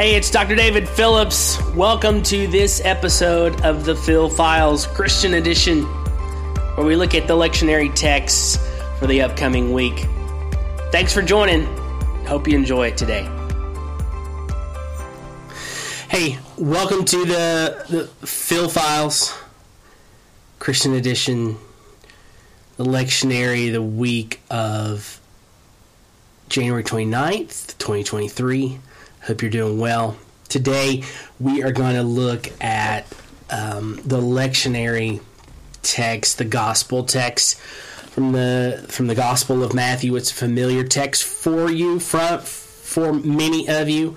Hey, 0.00 0.14
it's 0.14 0.30
Dr. 0.30 0.54
David 0.54 0.88
Phillips. 0.88 1.62
Welcome 1.74 2.22
to 2.22 2.46
this 2.46 2.80
episode 2.86 3.60
of 3.66 3.84
the 3.84 3.94
Phil 3.94 4.30
Files 4.30 4.86
Christian 4.86 5.34
Edition, 5.34 5.82
where 6.74 6.86
we 6.86 6.96
look 6.96 7.14
at 7.14 7.28
the 7.28 7.34
lectionary 7.34 7.94
texts 7.94 8.56
for 8.98 9.06
the 9.06 9.20
upcoming 9.20 9.74
week. 9.74 10.06
Thanks 10.90 11.12
for 11.12 11.20
joining. 11.20 11.66
Hope 12.24 12.48
you 12.48 12.56
enjoy 12.56 12.86
it 12.86 12.96
today. 12.96 13.28
Hey, 16.08 16.38
welcome 16.56 17.04
to 17.04 17.24
the, 17.26 17.84
the 17.90 18.26
Phil 18.26 18.70
Files 18.70 19.36
Christian 20.60 20.94
Edition, 20.94 21.58
the 22.78 22.84
lectionary, 22.84 23.70
the 23.70 23.82
week 23.82 24.40
of 24.50 25.20
January 26.48 26.84
29th, 26.84 27.76
2023. 27.76 28.78
Hope 29.22 29.42
you're 29.42 29.50
doing 29.50 29.78
well. 29.78 30.16
Today, 30.48 31.04
we 31.38 31.62
are 31.62 31.72
going 31.72 31.94
to 31.94 32.02
look 32.02 32.50
at 32.62 33.06
um, 33.50 34.00
the 34.04 34.18
lectionary 34.18 35.20
text, 35.82 36.38
the 36.38 36.44
gospel 36.44 37.04
text 37.04 37.58
from 37.58 38.32
the 38.32 38.84
from 38.88 39.06
the 39.08 39.14
Gospel 39.14 39.62
of 39.62 39.74
Matthew. 39.74 40.16
It's 40.16 40.30
a 40.30 40.34
familiar 40.34 40.84
text 40.84 41.22
for 41.22 41.70
you, 41.70 42.00
for, 42.00 42.38
for 42.38 43.12
many 43.12 43.68
of 43.68 43.90
you. 43.90 44.16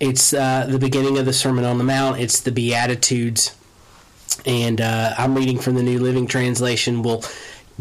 It's 0.00 0.34
uh, 0.34 0.66
the 0.68 0.80
beginning 0.80 1.16
of 1.16 1.26
the 1.26 1.32
Sermon 1.32 1.64
on 1.64 1.78
the 1.78 1.84
Mount. 1.84 2.20
It's 2.20 2.40
the 2.40 2.50
Beatitudes, 2.50 3.54
and 4.44 4.80
uh, 4.80 5.14
I'm 5.16 5.36
reading 5.36 5.58
from 5.58 5.76
the 5.76 5.82
New 5.82 6.00
Living 6.00 6.26
Translation. 6.26 7.02
We'll 7.02 7.24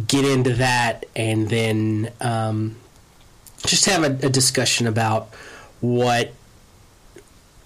get 0.08 0.24
into 0.24 0.54
that, 0.54 1.08
and 1.16 1.50
then 1.50 2.12
um, 2.22 2.76
just 3.66 3.86
have 3.86 4.04
a, 4.04 4.28
a 4.28 4.30
discussion 4.30 4.86
about 4.86 5.34
what 5.82 6.32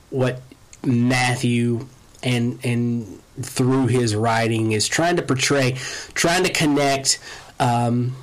what 0.09 0.41
Matthew 0.85 1.88
and 2.23 2.59
and 2.63 3.22
through 3.41 3.88
his 3.88 4.16
writing 4.16 4.72
is 4.72 4.88
trying 4.88 5.16
to 5.17 5.22
portray, 5.22 5.73
trying 6.14 6.44
to 6.44 6.52
connect 6.52 7.19
um, 7.59 8.16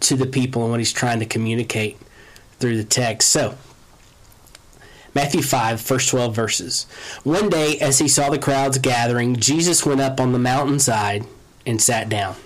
to 0.00 0.16
the 0.16 0.26
people 0.26 0.62
and 0.62 0.70
what 0.70 0.80
he's 0.80 0.92
trying 0.92 1.20
to 1.20 1.26
communicate 1.26 1.98
through 2.58 2.76
the 2.76 2.84
text. 2.84 3.30
So. 3.30 3.56
Matthew 5.14 5.42
5, 5.42 5.80
first 5.80 6.10
12 6.10 6.34
verses. 6.34 6.86
One 7.24 7.48
day, 7.48 7.78
as 7.80 7.98
he 7.98 8.06
saw 8.06 8.28
the 8.28 8.38
crowds 8.38 8.78
gathering, 8.78 9.36
Jesus 9.36 9.84
went 9.84 10.02
up 10.02 10.20
on 10.20 10.32
the 10.32 10.38
mountainside 10.38 11.24
and 11.66 11.80
sat 11.80 12.08
down. 12.08 12.36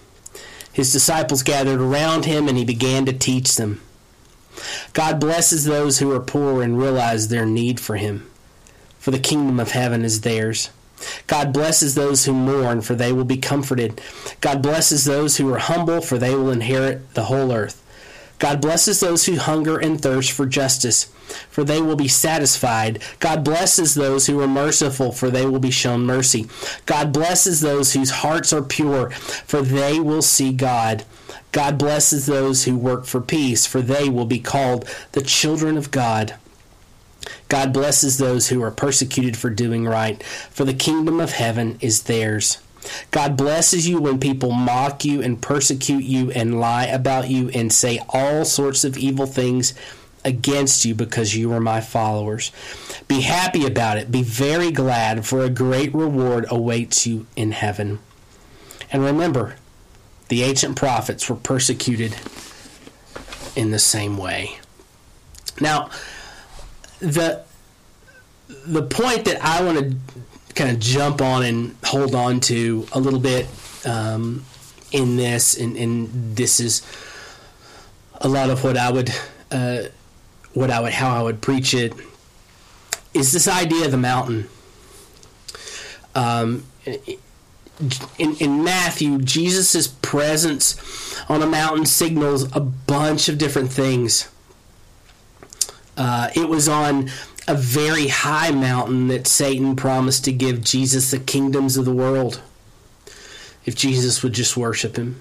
His 0.73 0.91
disciples 0.91 1.43
gathered 1.43 1.81
around 1.81 2.25
him, 2.25 2.49
and 2.49 2.57
he 2.57 2.65
began 2.65 3.05
to 3.07 3.13
teach 3.13 3.57
them. 3.57 3.83
God 4.95 5.21
blesses 5.21 5.65
those 5.65 5.99
who 5.99 6.13
are 6.13 6.21
poor 6.21 6.63
and 6.63 6.79
realize 6.79 7.29
their 7.29 7.45
need 7.45 7.79
for 7.79 7.97
him 7.97 8.32
for 9.03 9.11
the 9.11 9.19
kingdom 9.19 9.59
of 9.59 9.73
heaven 9.73 10.05
is 10.05 10.21
theirs. 10.21 10.71
God 11.27 11.53
blesses 11.53 11.97
those 11.97 12.25
who 12.25 12.33
mourn, 12.33 12.83
for 12.83 12.95
they 12.95 13.13
will 13.13 13.25
be 13.25 13.37
comforted. 13.37 14.01
God 14.41 14.63
blesses 14.63 15.05
those 15.05 15.39
who 15.39 15.53
are 15.53 15.59
humble, 15.59 16.01
for 16.01 16.19
they 16.19 16.37
will 16.37 16.53
inherit 16.53 17.15
the 17.15 17.25
whole 17.25 17.53
earth. 17.53 17.83
God 18.39 18.61
blesses 18.61 19.01
those 19.01 19.27
who 19.27 19.39
hunger 19.39 19.77
and 19.77 20.01
thirst 20.01 20.31
for 20.31 20.47
justice, 20.47 21.07
for 21.51 21.65
they 21.65 21.83
will 21.83 21.97
be 21.97 22.07
satisfied. 22.07 23.03
God 23.19 23.43
blesses 23.43 23.97
those 23.97 24.29
who 24.29 24.41
are 24.41 24.47
merciful, 24.47 25.11
for 25.11 25.31
they 25.31 25.47
will 25.47 25.59
be 25.59 25.73
shown 25.73 26.07
mercy. 26.07 26.47
God 26.87 27.13
blesses 27.13 27.61
those 27.61 27.95
whose 27.95 28.11
hearts 28.11 28.53
are 28.53 28.63
pure, 28.63 29.11
for 29.11 29.63
they 29.63 29.99
will 29.99 30.23
see 30.23 30.53
God. 30.53 31.05
God 31.51 31.77
blesses 31.77 32.27
those 32.27 32.67
who 32.67 32.77
work 32.77 33.05
for 33.05 33.21
peace, 33.21 33.67
for 33.67 33.83
they 33.83 34.09
will 34.09 34.27
be 34.27 34.39
called 34.39 34.89
the 35.11 35.23
children 35.23 35.77
of 35.77 35.91
God. 35.91 36.37
God 37.53 37.75
blesses 37.75 38.17
those 38.17 38.49
who 38.49 38.63
are 38.63 38.71
persecuted 38.71 39.37
for 39.37 39.51
doing 39.51 39.85
right, 39.85 40.23
for 40.23 40.65
the 40.65 40.73
kingdom 40.73 41.21
of 41.21 41.33
heaven 41.33 41.77
is 41.83 42.05
theirs. 42.05 42.63
God 43.11 43.37
blesses 43.37 43.87
you 43.87 44.01
when 44.01 44.19
people 44.19 44.53
mock 44.53 45.05
you 45.05 45.21
and 45.21 45.43
persecute 45.43 46.03
you 46.03 46.31
and 46.31 46.59
lie 46.59 46.87
about 46.87 47.29
you 47.29 47.51
and 47.51 47.71
say 47.71 48.01
all 48.09 48.47
sorts 48.47 48.85
of 48.85 48.97
evil 48.97 49.27
things 49.27 49.75
against 50.25 50.87
you 50.87 50.95
because 50.95 51.37
you 51.37 51.53
are 51.53 51.61
my 51.61 51.83
followers. 51.83 52.53
Be 53.07 53.21
happy 53.21 53.67
about 53.67 53.99
it. 53.99 54.11
Be 54.11 54.23
very 54.23 54.71
glad, 54.71 55.27
for 55.27 55.45
a 55.45 55.51
great 55.51 55.95
reward 55.95 56.47
awaits 56.49 57.07
you 57.07 57.27
in 57.37 57.53
heaven. 57.53 57.99
And 58.91 59.05
remember, 59.05 59.57
the 60.29 60.43
ancient 60.43 60.75
prophets 60.77 61.29
were 61.29 61.37
persecuted 61.37 62.17
in 63.55 63.73
the 63.73 63.79
same 63.79 64.17
way. 64.17 64.59
Now, 65.61 65.91
the 67.03 67.43
the 68.67 68.83
point 68.83 69.25
that 69.25 69.45
I 69.45 69.63
want 69.63 69.79
to 69.79 70.55
kind 70.55 70.71
of 70.71 70.79
jump 70.79 71.21
on 71.21 71.43
and 71.45 71.77
hold 71.85 72.15
on 72.15 72.41
to 72.41 72.87
a 72.93 73.01
little 73.01 73.19
bit 73.19 73.47
um, 73.87 74.45
in 74.93 75.17
this, 75.17 75.57
and, 75.59 75.77
and, 75.77 76.37
this 76.37 76.61
is 76.61 76.83
a 78.21 78.29
lot 78.29 78.51
of 78.51 78.63
what 78.63 78.77
I 78.77 78.93
would, 78.93 79.11
uh, 79.51 79.85
what 80.53 80.71
I 80.71 80.81
would, 80.81 80.93
how 80.93 81.19
I 81.19 81.23
would 81.23 81.41
preach 81.41 81.75
it, 81.75 81.95
is 83.15 83.33
this 83.33 83.49
idea 83.49 83.87
of 83.87 83.91
the 83.91 83.97
mountain. 83.97 84.49
Um, 86.15 86.65
in, 86.87 88.37
in 88.39 88.63
Matthew, 88.63 89.19
Jesus' 89.19 89.89
presence 89.89 91.19
on 91.29 91.43
a 91.43 91.47
mountain 91.47 91.87
signals 91.87 92.55
a 92.55 92.61
bunch 92.61 93.29
of 93.29 93.39
different 93.39 93.73
things. 93.73 94.29
Uh, 95.97 96.31
it 96.35 96.49
was 96.49 96.69
on 96.69 97.11
a 97.49 97.55
very 97.55 98.09
high 98.09 98.51
mountain 98.51 99.09
that 99.09 99.27
Satan 99.27 99.77
promised 99.77 100.25
to 100.25 100.33
give 100.33 100.63
Jesus 100.63 101.11
the 101.11 101.19
kingdoms 101.19 101.77
of 101.77 101.85
the 101.85 101.93
world 101.93 102.41
if 103.65 103.75
Jesus 103.77 104.23
would 104.23 104.33
just 104.33 104.57
worship 104.57 104.97
him. 104.97 105.21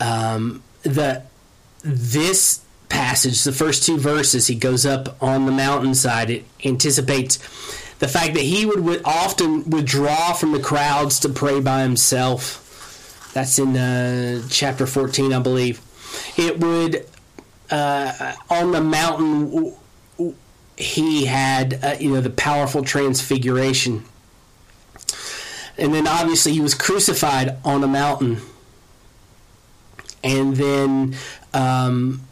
Um, 0.00 0.62
the 0.82 1.22
this 1.82 2.64
passage, 2.88 3.44
the 3.44 3.52
first 3.52 3.84
two 3.84 3.98
verses, 3.98 4.46
he 4.46 4.54
goes 4.54 4.86
up 4.86 5.20
on 5.22 5.46
the 5.46 5.52
mountainside. 5.52 6.30
It 6.30 6.44
anticipates 6.64 7.36
the 7.98 8.08
fact 8.08 8.34
that 8.34 8.42
he 8.42 8.64
would 8.64 9.02
often 9.04 9.68
withdraw 9.68 10.32
from 10.32 10.52
the 10.52 10.60
crowds 10.60 11.20
to 11.20 11.28
pray 11.28 11.60
by 11.60 11.82
himself. 11.82 13.30
That's 13.34 13.58
in 13.58 13.76
uh, 13.76 14.42
chapter 14.48 14.86
14, 14.86 15.32
I 15.32 15.38
believe. 15.40 15.80
It 16.36 16.58
would 16.60 17.06
uh, 17.70 18.34
on 18.50 18.72
the 18.72 18.80
mountain, 18.80 19.74
he 20.76 21.26
had 21.26 21.82
uh, 21.84 21.96
you 21.98 22.10
know 22.12 22.20
the 22.20 22.30
powerful 22.30 22.82
transfiguration, 22.82 24.04
and 25.76 25.94
then 25.94 26.06
obviously 26.06 26.52
he 26.52 26.60
was 26.60 26.74
crucified 26.74 27.56
on 27.64 27.82
a 27.84 27.88
mountain, 27.88 28.40
and 30.22 30.56
then. 30.56 31.16
Um, 31.54 32.22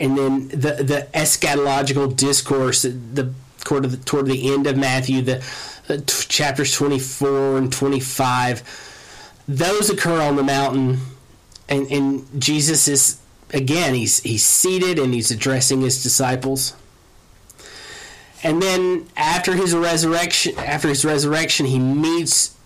and 0.00 0.16
then 0.16 0.48
the 0.48 0.82
the 0.82 1.08
eschatological 1.12 2.16
discourse, 2.16 2.82
the 2.82 3.32
toward 3.60 3.84
the 3.84 3.96
toward 3.98 4.26
the 4.26 4.52
end 4.52 4.66
of 4.66 4.76
Matthew, 4.76 5.20
the 5.20 5.36
uh, 5.88 5.96
t- 5.98 6.26
chapters 6.26 6.72
twenty 6.72 6.98
four 6.98 7.58
and 7.58 7.70
twenty 7.70 8.00
five, 8.00 8.62
those 9.46 9.90
occur 9.90 10.20
on 10.22 10.36
the 10.36 10.42
mountain 10.42 11.00
and 11.70 11.90
and 11.90 12.40
Jesus 12.40 12.88
is 12.88 13.18
again 13.54 13.94
he's 13.94 14.20
he's 14.20 14.44
seated 14.44 14.98
and 14.98 15.14
he's 15.14 15.30
addressing 15.30 15.80
his 15.80 16.02
disciples. 16.02 16.74
And 18.42 18.60
then 18.62 19.06
after 19.16 19.54
his 19.54 19.74
resurrection, 19.74 20.58
after 20.58 20.88
his 20.88 21.04
resurrection, 21.04 21.66
he 21.66 21.78
meets 21.78 22.56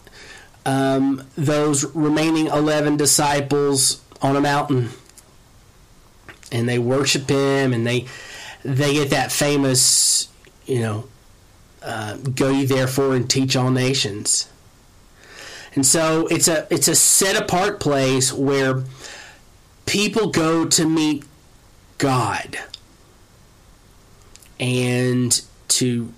um, 0.64 1.26
those 1.36 1.84
remaining 1.94 2.46
eleven 2.46 2.96
disciples 2.96 4.00
on 4.22 4.36
a 4.36 4.40
mountain, 4.40 4.90
and 6.50 6.68
they 6.68 6.78
worship 6.78 7.28
him, 7.28 7.72
and 7.72 7.86
they 7.86 8.06
they 8.64 8.94
get 8.94 9.10
that 9.10 9.32
famous, 9.32 10.28
you 10.64 10.80
know, 10.80 11.04
uh, 11.82 12.16
"Go 12.18 12.50
ye 12.50 12.64
therefore 12.64 13.14
and 13.14 13.28
teach 13.28 13.56
all 13.56 13.70
nations." 13.70 14.48
And 15.74 15.84
so 15.84 16.26
it's 16.28 16.46
a 16.46 16.66
it's 16.70 16.88
a 16.88 16.94
set 16.94 17.36
apart 17.36 17.80
place 17.80 18.32
where 18.32 18.84
people 19.86 20.30
go 20.30 20.66
to 20.66 20.88
meet 20.88 21.24
God 21.98 22.58
and 24.60 25.42
to 25.68 26.12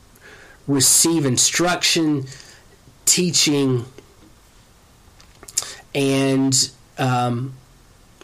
receive 0.67 1.25
instruction, 1.25 2.27
teaching, 3.07 3.87
and 5.95 6.71
um, 6.99 7.55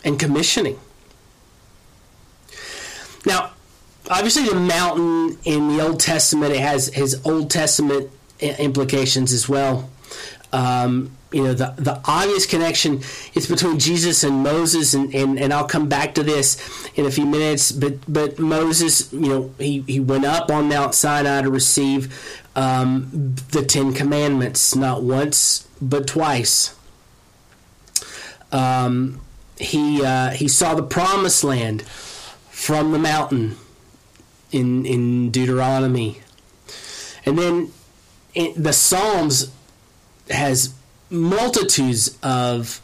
and 0.05 0.21
commissioning. 0.21 0.79
Now, 3.25 3.53
obviously, 4.11 4.45
the 4.45 4.55
mountain 4.55 5.39
in 5.45 5.69
the 5.69 5.83
Old 5.83 6.01
Testament 6.01 6.53
it 6.53 6.61
has 6.61 6.89
his 6.89 7.21
Old 7.25 7.51
Testament 7.51 8.11
implications 8.39 9.33
as 9.33 9.49
well. 9.49 9.89
Um, 10.53 11.17
you 11.33 11.43
know 11.43 11.55
the 11.55 11.75
the 11.77 12.01
obvious 12.05 12.47
connection 12.47 13.03
is 13.35 13.47
between 13.47 13.79
Jesus 13.79 14.23
and 14.25 14.43
Moses 14.43 14.95
and, 14.95 15.15
and, 15.15 15.39
and 15.39 15.53
I'll 15.53 15.67
come 15.67 15.89
back 15.89 16.15
to 16.15 16.23
this 16.23 16.91
in 16.95 17.07
a 17.07 17.11
few 17.11 17.27
minutes 17.27 17.73
but 17.73 17.95
but 18.13 18.39
Moses 18.39 19.13
you 19.13 19.29
know 19.29 19.55
he, 19.59 19.81
he 19.87 20.01
went 20.01 20.25
up 20.25 20.51
on 20.51 20.69
Mount 20.69 20.95
Sinai 20.95 21.43
to 21.43 21.51
receive 21.51 22.39
um, 22.55 23.35
the 23.51 23.65
Ten 23.65 23.93
Commandments 23.93 24.75
not 24.75 25.03
once 25.03 25.69
but 25.81 26.07
twice. 26.07 26.77
Um, 28.53 29.21
he 29.59 30.05
uh, 30.05 30.31
he 30.31 30.49
saw 30.49 30.75
the 30.75 30.83
promised 30.83 31.43
land 31.45 31.83
from 31.83 32.93
the 32.93 32.99
mountain 32.99 33.57
in 34.51 34.87
in 34.87 35.31
Deuteronomy. 35.31 36.21
And 37.25 37.39
then 37.39 37.73
the 38.35 38.73
Psalms 38.73 39.53
has 40.31 40.75
multitudes 41.13 42.19
of 42.23 42.81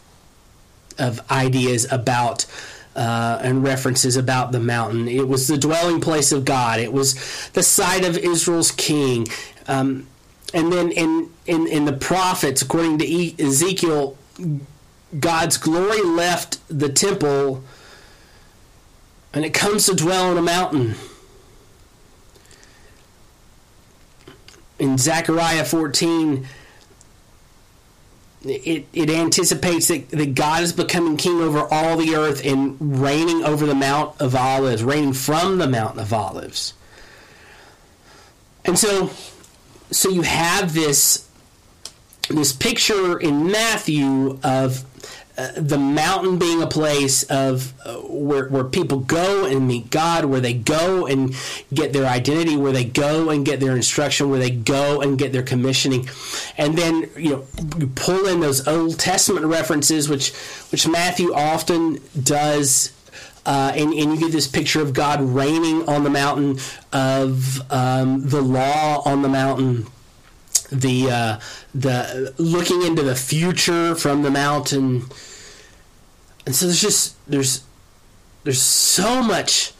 of 0.97 1.21
ideas 1.31 1.89
about 1.91 2.45
uh, 2.95 3.39
and 3.41 3.63
references 3.63 4.17
about 4.17 4.51
the 4.51 4.59
mountain. 4.59 5.07
It 5.07 5.27
was 5.27 5.47
the 5.47 5.57
dwelling 5.57 6.01
place 6.01 6.31
of 6.31 6.43
God. 6.43 6.79
It 6.79 6.91
was 6.91 7.49
the 7.53 7.63
site 7.63 8.03
of 8.03 8.17
Israel's 8.17 8.71
king. 8.71 9.27
Um, 9.67 10.07
and 10.53 10.71
then 10.73 10.91
in, 10.91 11.29
in 11.45 11.67
in 11.67 11.85
the 11.85 11.93
prophets, 11.93 12.61
according 12.61 12.97
to 12.99 13.43
Ezekiel, 13.43 14.17
God's 15.17 15.57
glory 15.57 16.01
left 16.01 16.59
the 16.67 16.89
temple, 16.89 17.63
and 19.33 19.45
it 19.45 19.53
comes 19.53 19.85
to 19.85 19.95
dwell 19.95 20.31
on 20.31 20.37
a 20.37 20.41
mountain. 20.41 20.95
In 24.79 24.97
Zechariah 24.97 25.65
14, 25.65 26.47
it, 28.43 28.85
it 28.93 29.09
anticipates 29.09 29.89
that, 29.89 30.09
that 30.09 30.35
God 30.35 30.63
is 30.63 30.71
becoming 30.71 31.17
king 31.17 31.41
over 31.41 31.67
all 31.71 31.97
the 31.97 32.15
earth 32.15 32.45
and 32.45 32.77
reigning 33.01 33.43
over 33.43 33.65
the 33.65 33.75
Mount 33.75 34.19
of 34.21 34.35
Olives, 34.35 34.83
reigning 34.83 35.13
from 35.13 35.57
the 35.57 35.67
Mount 35.67 35.99
of 35.99 36.13
Olives. 36.13 36.73
And 38.65 38.77
so, 38.77 39.11
so 39.91 40.09
you 40.09 40.21
have 40.21 40.73
this 40.73 41.25
this 42.29 42.53
picture 42.53 43.19
in 43.19 43.51
Matthew 43.51 44.39
of 44.43 44.85
the 45.55 45.77
mountain 45.77 46.37
being 46.37 46.61
a 46.61 46.67
place 46.67 47.23
of 47.23 47.73
uh, 47.85 47.95
where, 47.95 48.49
where 48.49 48.65
people 48.65 48.99
go 48.99 49.45
and 49.45 49.67
meet 49.67 49.89
God, 49.89 50.25
where 50.25 50.41
they 50.41 50.53
go 50.53 51.05
and 51.05 51.33
get 51.73 51.93
their 51.93 52.05
identity, 52.05 52.57
where 52.57 52.73
they 52.73 52.83
go 52.83 53.29
and 53.29 53.45
get 53.45 53.59
their 53.59 53.75
instruction, 53.75 54.29
where 54.29 54.39
they 54.39 54.51
go 54.51 55.01
and 55.01 55.17
get 55.17 55.31
their 55.31 55.43
commissioning, 55.43 56.09
and 56.57 56.77
then 56.77 57.09
you 57.15 57.29
know 57.29 57.45
you 57.77 57.87
pull 57.87 58.27
in 58.27 58.41
those 58.41 58.67
Old 58.67 58.99
Testament 58.99 59.45
references, 59.45 60.09
which 60.09 60.33
which 60.71 60.87
Matthew 60.87 61.33
often 61.33 61.99
does. 62.21 62.93
Uh, 63.45 63.71
and, 63.73 63.93
and, 63.93 64.11
you 64.11 64.19
get 64.19 64.31
this 64.31 64.47
picture 64.47 64.81
of 64.81 64.93
God 64.93 65.21
reigning 65.21 65.87
on 65.89 66.03
the 66.03 66.09
mountain, 66.09 66.59
of 66.91 67.71
um, 67.71 68.27
the 68.29 68.41
law 68.41 69.01
on 69.05 69.23
the 69.23 69.29
mountain, 69.29 69.87
the 70.71 71.09
uh, 71.09 71.39
the 71.73 72.33
looking 72.37 72.81
into 72.83 73.03
the 73.03 73.15
future 73.15 73.95
from 73.95 74.23
the 74.23 74.31
mountain, 74.31 75.03
and 76.45 76.55
so 76.55 76.65
there's 76.65 76.81
just 76.81 77.15
there's 77.29 77.63
there's 78.43 78.61
so 78.61 79.21
much 79.21 79.73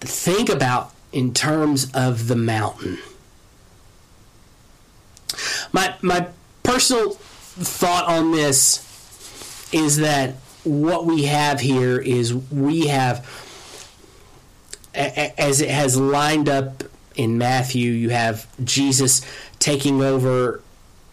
to 0.00 0.06
think 0.06 0.48
about 0.48 0.92
in 1.12 1.32
terms 1.32 1.90
of 1.92 2.28
the 2.28 2.36
mountain. 2.36 2.98
My 5.72 5.94
my 6.02 6.28
personal 6.62 7.10
thought 7.10 8.06
on 8.06 8.32
this 8.32 8.80
is 9.72 9.98
that 9.98 10.34
what 10.64 11.04
we 11.04 11.24
have 11.24 11.60
here 11.60 11.98
is 11.98 12.34
we 12.34 12.86
have 12.86 13.28
as 14.94 15.60
it 15.60 15.70
has 15.70 15.96
lined 15.96 16.48
up 16.48 16.84
in 17.16 17.38
Matthew, 17.38 17.92
you 17.92 18.10
have 18.10 18.46
Jesus 18.64 19.22
taking 19.64 20.02
over 20.02 20.60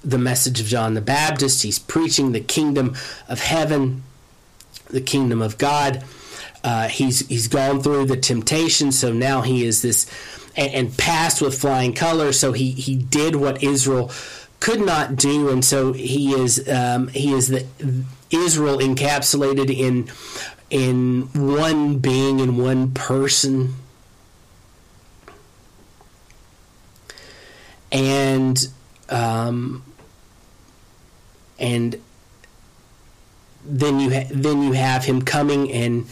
the 0.03 0.17
message 0.17 0.59
of 0.59 0.65
John 0.65 0.93
the 0.93 1.01
Baptist. 1.01 1.63
He's 1.63 1.79
preaching 1.79 2.33
the 2.33 2.41
kingdom 2.41 2.95
of 3.29 3.39
heaven 3.39 4.03
the 4.89 5.01
kingdom 5.01 5.41
of 5.41 5.57
God. 5.57 6.03
Uh, 6.63 6.89
he's 6.89 7.25
he's 7.27 7.47
gone 7.47 7.81
through 7.81 8.05
the 8.05 8.17
temptation, 8.17 8.91
so 8.91 9.13
now 9.13 9.41
he 9.41 9.63
is 9.63 9.81
this 9.81 10.05
and, 10.55 10.73
and 10.73 10.97
passed 10.97 11.41
with 11.41 11.57
flying 11.57 11.93
colors. 11.93 12.37
So 12.37 12.51
he 12.51 12.71
he 12.71 12.95
did 12.95 13.35
what 13.35 13.63
Israel 13.63 14.11
could 14.59 14.81
not 14.81 15.15
do, 15.15 15.49
and 15.49 15.63
so 15.63 15.93
he 15.93 16.33
is 16.33 16.67
um, 16.69 17.07
he 17.07 17.33
is 17.33 17.47
the 17.47 17.65
Israel 18.29 18.79
encapsulated 18.79 19.75
in 19.75 20.11
in 20.69 21.29
one 21.33 21.99
being 21.99 22.39
in 22.39 22.57
one 22.57 22.91
person, 22.91 23.75
and 27.91 28.67
um, 29.09 29.83
and 31.59 32.01
then 33.63 33.99
you 33.99 34.11
ha- 34.11 34.27
then 34.31 34.63
you 34.63 34.71
have 34.73 35.05
him 35.05 35.21
coming 35.21 35.71
and 35.71 36.07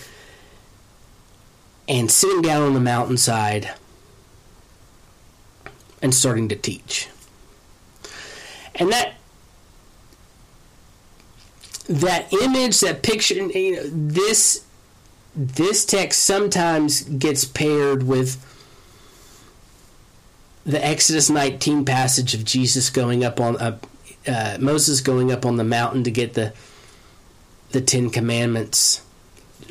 and 1.87 2.11
sitting 2.11 2.41
down 2.41 2.61
on 2.61 2.73
the 2.73 2.79
mountainside 2.79 3.71
and 6.01 6.13
starting 6.13 6.49
to 6.49 6.55
teach. 6.55 7.09
And 8.75 8.91
that 8.91 9.15
that 11.87 12.31
image, 12.31 12.79
that 12.81 13.01
picture, 13.01 13.33
you 13.33 13.75
know, 13.75 13.83
this 13.91 14.63
this 15.35 15.85
text 15.85 16.23
sometimes 16.23 17.01
gets 17.01 17.45
paired 17.45 18.03
with 18.03 18.45
the 20.65 20.83
Exodus 20.85 21.29
19 21.29 21.85
passage 21.85 22.33
of 22.33 22.43
Jesus 22.43 22.89
going 22.89 23.23
up 23.23 23.39
on 23.39 23.57
uh, 23.57 23.77
uh, 24.27 24.57
Moses 24.59 25.01
going 25.01 25.31
up 25.31 25.45
on 25.45 25.57
the 25.57 25.63
mountain 25.63 26.03
to 26.03 26.11
get 26.11 26.33
the 26.33 26.53
the 27.71 27.81
Ten 27.81 28.09
Commandments, 28.09 29.01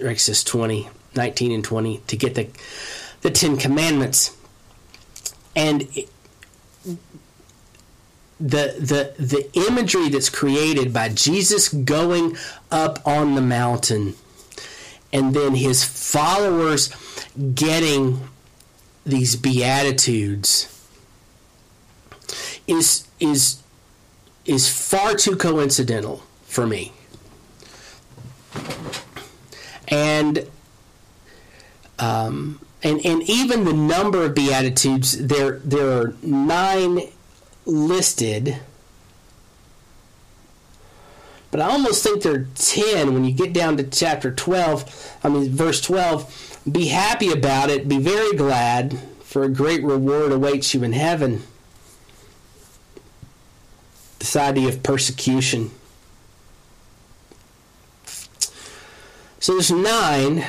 Exodus 0.02 0.44
20, 0.44 0.88
19 1.16 1.52
and 1.52 1.64
20, 1.64 1.98
to 2.06 2.16
get 2.16 2.34
the, 2.34 2.48
the 3.22 3.30
Ten 3.30 3.56
Commandments. 3.56 4.36
And 5.56 5.82
it, 5.96 6.08
the, 8.40 8.76
the, 8.78 9.14
the 9.18 9.50
imagery 9.66 10.08
that's 10.08 10.30
created 10.30 10.92
by 10.92 11.08
Jesus 11.08 11.68
going 11.68 12.36
up 12.70 13.04
on 13.04 13.34
the 13.34 13.40
mountain 13.40 14.14
and 15.12 15.34
then 15.34 15.56
his 15.56 15.82
followers 15.82 16.90
getting 17.54 18.28
these 19.04 19.34
beatitudes 19.34 20.77
is 22.68 23.08
is 23.18 23.62
is 24.44 24.68
far 24.68 25.14
too 25.14 25.34
coincidental 25.34 26.22
for 26.44 26.66
me. 26.66 26.92
And 29.88 30.46
um, 31.98 32.60
and 32.82 33.04
and 33.04 33.22
even 33.22 33.64
the 33.64 33.72
number 33.72 34.24
of 34.24 34.34
beatitudes 34.34 35.26
there 35.26 35.58
there 35.64 36.00
are 36.00 36.14
nine 36.22 37.00
listed. 37.64 38.58
But 41.50 41.62
I 41.62 41.70
almost 41.70 42.02
think 42.02 42.22
there 42.22 42.34
are 42.34 42.48
10 42.56 43.14
when 43.14 43.24
you 43.24 43.32
get 43.32 43.54
down 43.54 43.78
to 43.78 43.82
chapter 43.82 44.30
12 44.30 45.18
I 45.24 45.30
mean 45.30 45.50
verse 45.50 45.80
12 45.80 46.60
be 46.70 46.88
happy 46.88 47.32
about 47.32 47.70
it. 47.70 47.88
Be 47.88 47.98
very 47.98 48.36
glad 48.36 48.98
for 49.22 49.44
a 49.44 49.48
great 49.48 49.82
reward 49.82 50.32
awaits 50.32 50.74
you 50.74 50.82
in 50.82 50.92
heaven 50.92 51.42
this 54.18 54.36
idea 54.36 54.68
of 54.68 54.82
persecution 54.82 55.70
So 59.40 59.52
there's 59.52 59.70
nine 59.70 60.44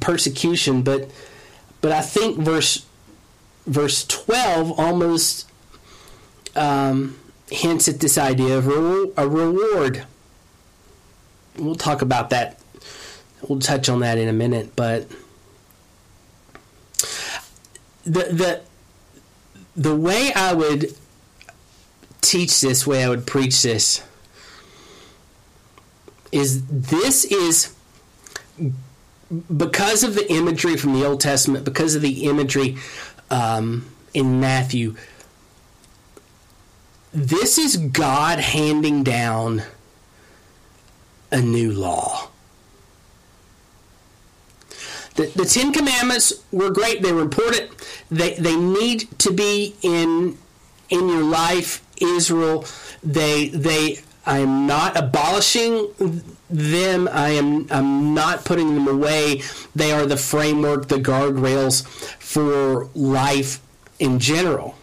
persecution, 0.00 0.82
but 0.82 1.10
but 1.80 1.92
I 1.92 2.00
think 2.00 2.38
verse 2.38 2.84
verse 3.66 4.04
twelve 4.04 4.78
almost 4.78 5.48
um, 6.56 7.18
hints 7.50 7.88
at 7.88 8.00
this 8.00 8.18
idea 8.18 8.58
of 8.58 8.66
a 8.66 9.28
reward. 9.28 10.04
We'll 11.56 11.76
talk 11.76 12.02
about 12.02 12.30
that. 12.30 12.58
We'll 13.48 13.60
touch 13.60 13.88
on 13.88 14.00
that 14.00 14.18
in 14.18 14.28
a 14.28 14.32
minute, 14.32 14.72
but 14.74 15.08
the 18.02 18.24
the 18.24 18.60
the 19.76 19.94
way 19.94 20.32
I 20.34 20.52
would 20.52 20.94
teach 22.24 22.60
this, 22.60 22.86
way 22.86 23.04
I 23.04 23.08
would 23.08 23.26
preach 23.26 23.62
this, 23.62 24.02
is 26.32 26.66
this 26.66 27.24
is 27.24 27.74
because 29.56 30.02
of 30.02 30.14
the 30.14 30.30
imagery 30.32 30.76
from 30.76 30.94
the 30.94 31.06
Old 31.06 31.20
Testament, 31.20 31.64
because 31.64 31.94
of 31.94 32.02
the 32.02 32.24
imagery 32.24 32.76
um, 33.30 33.86
in 34.12 34.40
Matthew, 34.40 34.96
this 37.12 37.58
is 37.58 37.76
God 37.76 38.38
handing 38.40 39.04
down 39.04 39.62
a 41.30 41.40
new 41.40 41.72
law. 41.72 42.28
The, 45.14 45.26
the 45.26 45.44
Ten 45.44 45.72
Commandments 45.72 46.32
were 46.50 46.70
great. 46.70 47.02
They 47.02 47.12
were 47.12 47.22
important. 47.22 47.70
They, 48.10 48.34
they 48.34 48.56
need 48.56 49.16
to 49.20 49.32
be 49.32 49.76
in 49.82 50.38
in 50.90 51.08
your 51.08 51.22
life, 51.22 51.83
Israel. 52.00 52.64
They 53.02 53.48
they 53.48 54.00
I 54.26 54.38
am 54.38 54.66
not 54.66 54.96
abolishing 54.96 55.88
them. 56.50 57.08
I 57.08 57.30
am 57.30 57.66
I'm 57.70 58.14
not 58.14 58.44
putting 58.44 58.74
them 58.74 58.88
away. 58.88 59.42
They 59.74 59.92
are 59.92 60.06
the 60.06 60.16
framework, 60.16 60.88
the 60.88 60.96
guardrails 60.96 61.86
for 62.18 62.88
life 62.94 63.60
in 63.98 64.18
general. 64.18 64.76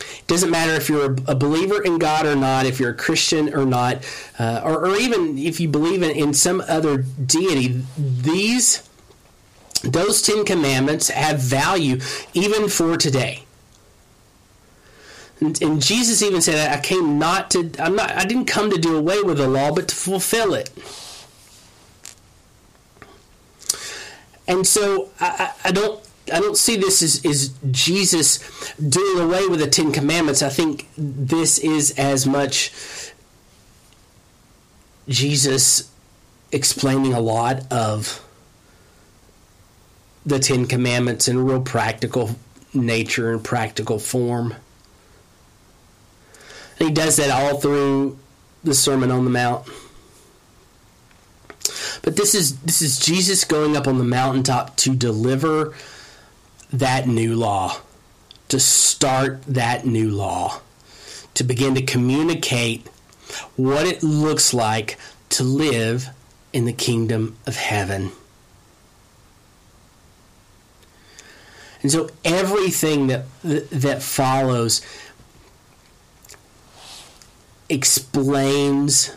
It 0.00 0.26
doesn't 0.26 0.50
matter 0.50 0.72
if 0.72 0.88
you're 0.88 1.16
a 1.26 1.34
believer 1.34 1.82
in 1.82 1.98
God 1.98 2.24
or 2.26 2.36
not, 2.36 2.66
if 2.66 2.78
you're 2.78 2.90
a 2.90 2.96
Christian 2.96 3.52
or 3.54 3.66
not, 3.66 4.04
uh, 4.38 4.60
or, 4.64 4.86
or, 4.86 4.96
even 4.96 5.36
if 5.36 5.58
you 5.58 5.68
believe 5.68 6.04
in, 6.04 6.10
in 6.10 6.34
some 6.34 6.62
other 6.68 6.98
deity. 6.98 7.82
These 7.98 8.88
those 9.82 10.22
Ten 10.22 10.44
Commandments 10.44 11.08
have 11.08 11.40
value 11.40 12.00
even 12.34 12.68
for 12.68 12.96
today. 12.96 13.44
And, 15.40 15.60
and, 15.62 15.82
Jesus 15.82 16.22
even 16.22 16.42
said, 16.42 16.70
"I 16.70 16.80
came 16.80 17.18
not 17.18 17.50
to. 17.52 17.70
I'm 17.78 17.96
not. 17.96 18.10
I 18.10 18.24
didn't 18.24 18.44
come 18.44 18.70
to 18.70 18.78
do 18.78 18.96
away 18.96 19.22
with 19.22 19.38
the 19.38 19.48
law, 19.48 19.72
but 19.72 19.88
to 19.88 19.94
fulfill 19.94 20.54
it." 20.54 20.70
And 24.46 24.66
so 24.66 25.08
I, 25.18 25.52
I 25.64 25.72
don't. 25.72 26.00
I 26.32 26.38
don't 26.38 26.56
see 26.56 26.76
this 26.76 27.02
as, 27.02 27.24
as 27.24 27.48
Jesus 27.70 28.74
doing 28.76 29.18
away 29.18 29.46
with 29.46 29.60
the 29.60 29.66
Ten 29.66 29.92
Commandments. 29.92 30.42
I 30.42 30.50
think 30.50 30.88
this 30.96 31.58
is 31.58 31.92
as 31.98 32.26
much 32.26 33.12
Jesus 35.08 35.90
explaining 36.52 37.14
a 37.14 37.20
lot 37.20 37.64
of 37.72 38.24
the 40.26 40.38
Ten 40.38 40.66
Commandments 40.66 41.26
in 41.28 41.44
real 41.44 41.62
practical 41.62 42.36
nature 42.74 43.32
and 43.32 43.42
practical 43.42 43.98
form. 43.98 44.54
He 46.80 46.90
does 46.90 47.16
that 47.16 47.30
all 47.30 47.60
through 47.60 48.18
the 48.64 48.74
Sermon 48.74 49.10
on 49.10 49.24
the 49.24 49.30
Mount. 49.30 49.66
But 52.02 52.16
this 52.16 52.34
is 52.34 52.58
this 52.60 52.82
is 52.82 52.98
Jesus 52.98 53.44
going 53.44 53.76
up 53.76 53.86
on 53.86 53.98
the 53.98 54.04
mountaintop 54.04 54.76
to 54.78 54.94
deliver 54.94 55.74
that 56.72 57.06
new 57.06 57.36
law, 57.36 57.76
to 58.48 58.58
start 58.58 59.42
that 59.44 59.84
new 59.84 60.10
law, 60.10 60.60
to 61.34 61.44
begin 61.44 61.74
to 61.74 61.82
communicate 61.82 62.88
what 63.56 63.86
it 63.86 64.02
looks 64.02 64.54
like 64.54 64.98
to 65.30 65.44
live 65.44 66.08
in 66.52 66.64
the 66.64 66.72
kingdom 66.72 67.36
of 67.46 67.56
heaven. 67.56 68.10
And 71.82 71.90
so 71.90 72.10
everything 72.24 73.08
that 73.08 73.26
that 73.42 74.02
follows 74.02 74.82
explains 77.70 79.14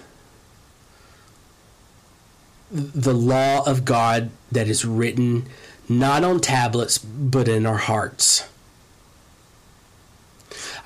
the 2.71 3.13
law 3.13 3.63
of 3.67 3.85
God 3.85 4.31
that 4.51 4.67
is 4.67 4.85
written 4.85 5.47
not 5.89 6.23
on 6.23 6.39
tablets 6.39 6.97
but 6.97 7.47
in 7.47 7.65
our 7.65 7.77
hearts. 7.77 8.47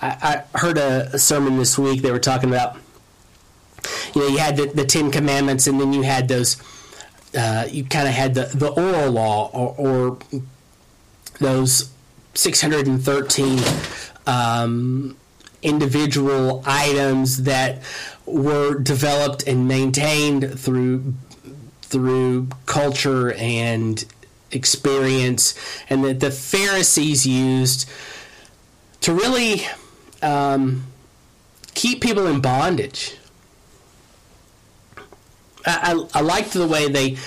I, 0.01 0.43
I 0.53 0.57
heard 0.57 0.77
a, 0.77 1.09
a, 1.13 1.19
sermon 1.19 1.57
this 1.57 1.77
week. 1.77 2.01
They 2.01 2.11
were 2.11 2.19
talking 2.19 2.49
about, 2.49 2.77
you 4.13 4.21
know, 4.21 4.27
you 4.27 4.37
had 4.37 4.57
the, 4.57 4.67
the 4.67 4.85
Ten 4.85 5.11
Commandments, 5.11 5.65
and 5.67 5.79
then 5.79 5.93
you 5.93 6.03
had 6.03 6.27
those. 6.27 6.61
Uh, 7.37 7.67
you 7.69 7.83
kind 7.83 8.07
of 8.07 8.13
had 8.13 8.33
the, 8.35 8.45
the 8.53 8.69
oral 8.69 9.11
law, 9.11 9.49
or, 9.53 9.75
or 9.77 10.17
those 11.39 11.91
613 12.33 13.59
um, 14.25 15.17
individual 15.61 16.63
items 16.65 17.43
that 17.43 17.81
were 18.25 18.77
developed 18.77 19.47
and 19.47 19.67
maintained 19.67 20.59
through 20.59 21.13
through 21.81 22.49
culture 22.65 23.31
and 23.33 24.03
experience, 24.51 25.55
and 25.89 26.03
that 26.03 26.19
the 26.19 26.31
Pharisees 26.31 27.25
used 27.25 27.89
to 29.01 29.13
really 29.13 29.65
um, 30.21 30.85
keep 31.73 32.01
people 32.01 32.27
in 32.27 32.41
bondage. 32.41 33.15
I, 35.65 35.95
I, 36.13 36.19
I 36.19 36.21
liked 36.21 36.51
the 36.51 36.67
way 36.67 36.89
they 36.89 37.17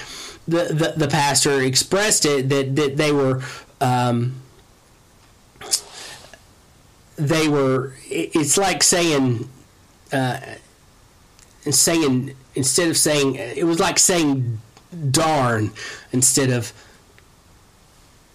the, 0.48 0.64
the, 0.74 0.94
the 0.96 1.08
pastor 1.08 1.62
expressed 1.62 2.24
it 2.24 2.48
that, 2.48 2.74
that 2.76 2.96
they 2.96 3.12
were 3.12 3.42
um, 3.80 4.34
they 7.20 7.48
were. 7.48 7.94
It's 8.08 8.56
like 8.56 8.82
saying, 8.82 9.48
uh, 10.12 10.40
saying 11.70 12.34
instead 12.54 12.88
of 12.88 12.96
saying 12.96 13.36
it 13.36 13.64
was 13.64 13.78
like 13.78 13.98
saying 13.98 14.60
darn 15.10 15.70
instead 16.12 16.50
of 16.50 16.72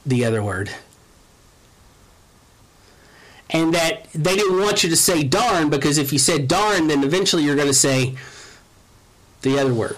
the 0.05 0.23
other 0.23 0.41
word. 0.41 0.69
And 3.49 3.73
that 3.73 4.07
they 4.13 4.35
didn't 4.35 4.59
want 4.59 4.83
you 4.83 4.89
to 4.89 4.95
say 4.95 5.23
darn 5.23 5.69
because 5.69 5.97
if 5.97 6.11
you 6.11 6.19
said 6.19 6.47
darn, 6.47 6.87
then 6.87 7.03
eventually 7.03 7.43
you're 7.43 7.55
going 7.55 7.67
to 7.67 7.73
say 7.73 8.15
the 9.41 9.59
other 9.59 9.73
word. 9.73 9.97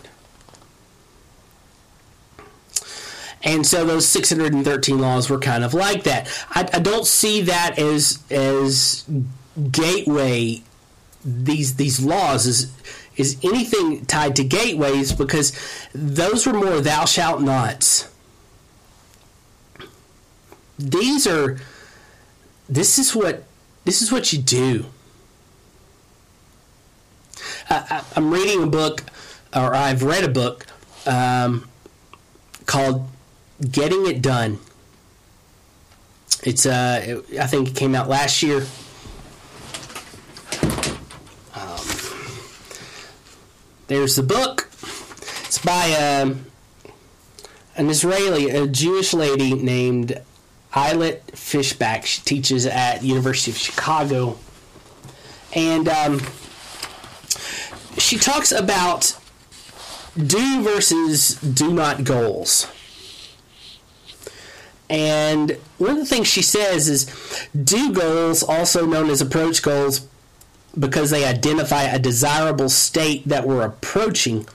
And 3.47 3.65
so 3.65 3.85
those 3.85 4.05
613 4.09 4.99
laws 4.99 5.29
were 5.29 5.39
kind 5.39 5.63
of 5.63 5.73
like 5.73 6.03
that. 6.03 6.27
I, 6.49 6.67
I 6.73 6.79
don't 6.79 7.05
see 7.07 7.43
that 7.43 7.79
as 7.79 8.21
as 8.29 9.05
gateway 9.71 10.63
these 11.23 11.77
these 11.77 12.01
laws 12.01 12.45
is 12.45 12.73
is 13.15 13.37
anything 13.43 14.05
tied 14.05 14.35
to 14.35 14.43
gateways 14.43 15.13
because 15.13 15.57
those 15.95 16.45
were 16.45 16.51
more 16.51 16.81
thou 16.81 17.05
shalt 17.05 17.41
nots. 17.41 18.13
These 20.77 21.25
are 21.25 21.57
this 22.67 22.99
is 22.99 23.15
what 23.15 23.45
this 23.85 24.01
is 24.01 24.11
what 24.11 24.33
you 24.33 24.39
do. 24.39 24.87
I, 27.69 28.03
am 28.17 28.29
reading 28.29 28.63
a 28.63 28.67
book, 28.67 29.03
or 29.55 29.73
I've 29.73 30.03
read 30.03 30.25
a 30.25 30.29
book 30.29 30.65
um, 31.05 31.69
called 32.65 33.07
Getting 33.59 34.05
It 34.05 34.21
Done. 34.21 34.59
It's 36.43 36.65
uh, 36.65 37.21
I 37.39 37.47
think 37.47 37.69
it 37.69 37.75
came 37.75 37.95
out 37.95 38.07
last 38.07 38.43
year. 38.43 38.65
Um, 41.55 41.85
there's 43.87 44.15
the 44.15 44.23
book. 44.23 44.69
It's 45.45 45.57
by 45.57 45.91
um, 45.93 46.45
an 47.75 47.89
Israeli, 47.89 48.51
a 48.51 48.67
Jewish 48.67 49.13
lady 49.13 49.55
named 49.55 50.21
Ayelet 50.73 51.21
Fishbach. 51.31 52.05
She 52.05 52.21
teaches 52.21 52.67
at 52.67 53.01
University 53.01 53.49
of 53.49 53.57
Chicago, 53.57 54.37
and 55.55 55.89
um, 55.89 56.21
she 57.97 58.17
talks 58.19 58.51
about 58.51 59.17
do 60.15 60.61
versus 60.61 61.33
do 61.35 61.73
not 61.73 62.03
goals. 62.03 62.67
And 64.89 65.57
one 65.77 65.91
of 65.91 65.97
the 65.97 66.05
things 66.05 66.27
she 66.27 66.41
says 66.41 66.87
is 66.87 67.47
do 67.51 67.93
goals, 67.93 68.41
also 68.41 68.85
known 68.85 69.09
as 69.09 69.21
approach 69.21 69.61
goals, 69.61 70.07
because 70.77 71.09
they 71.09 71.25
identify 71.25 71.83
a 71.83 71.99
desirable 71.99 72.69
state 72.69 73.27
that 73.27 73.47
we're 73.47 73.65
approaching, 73.65 74.47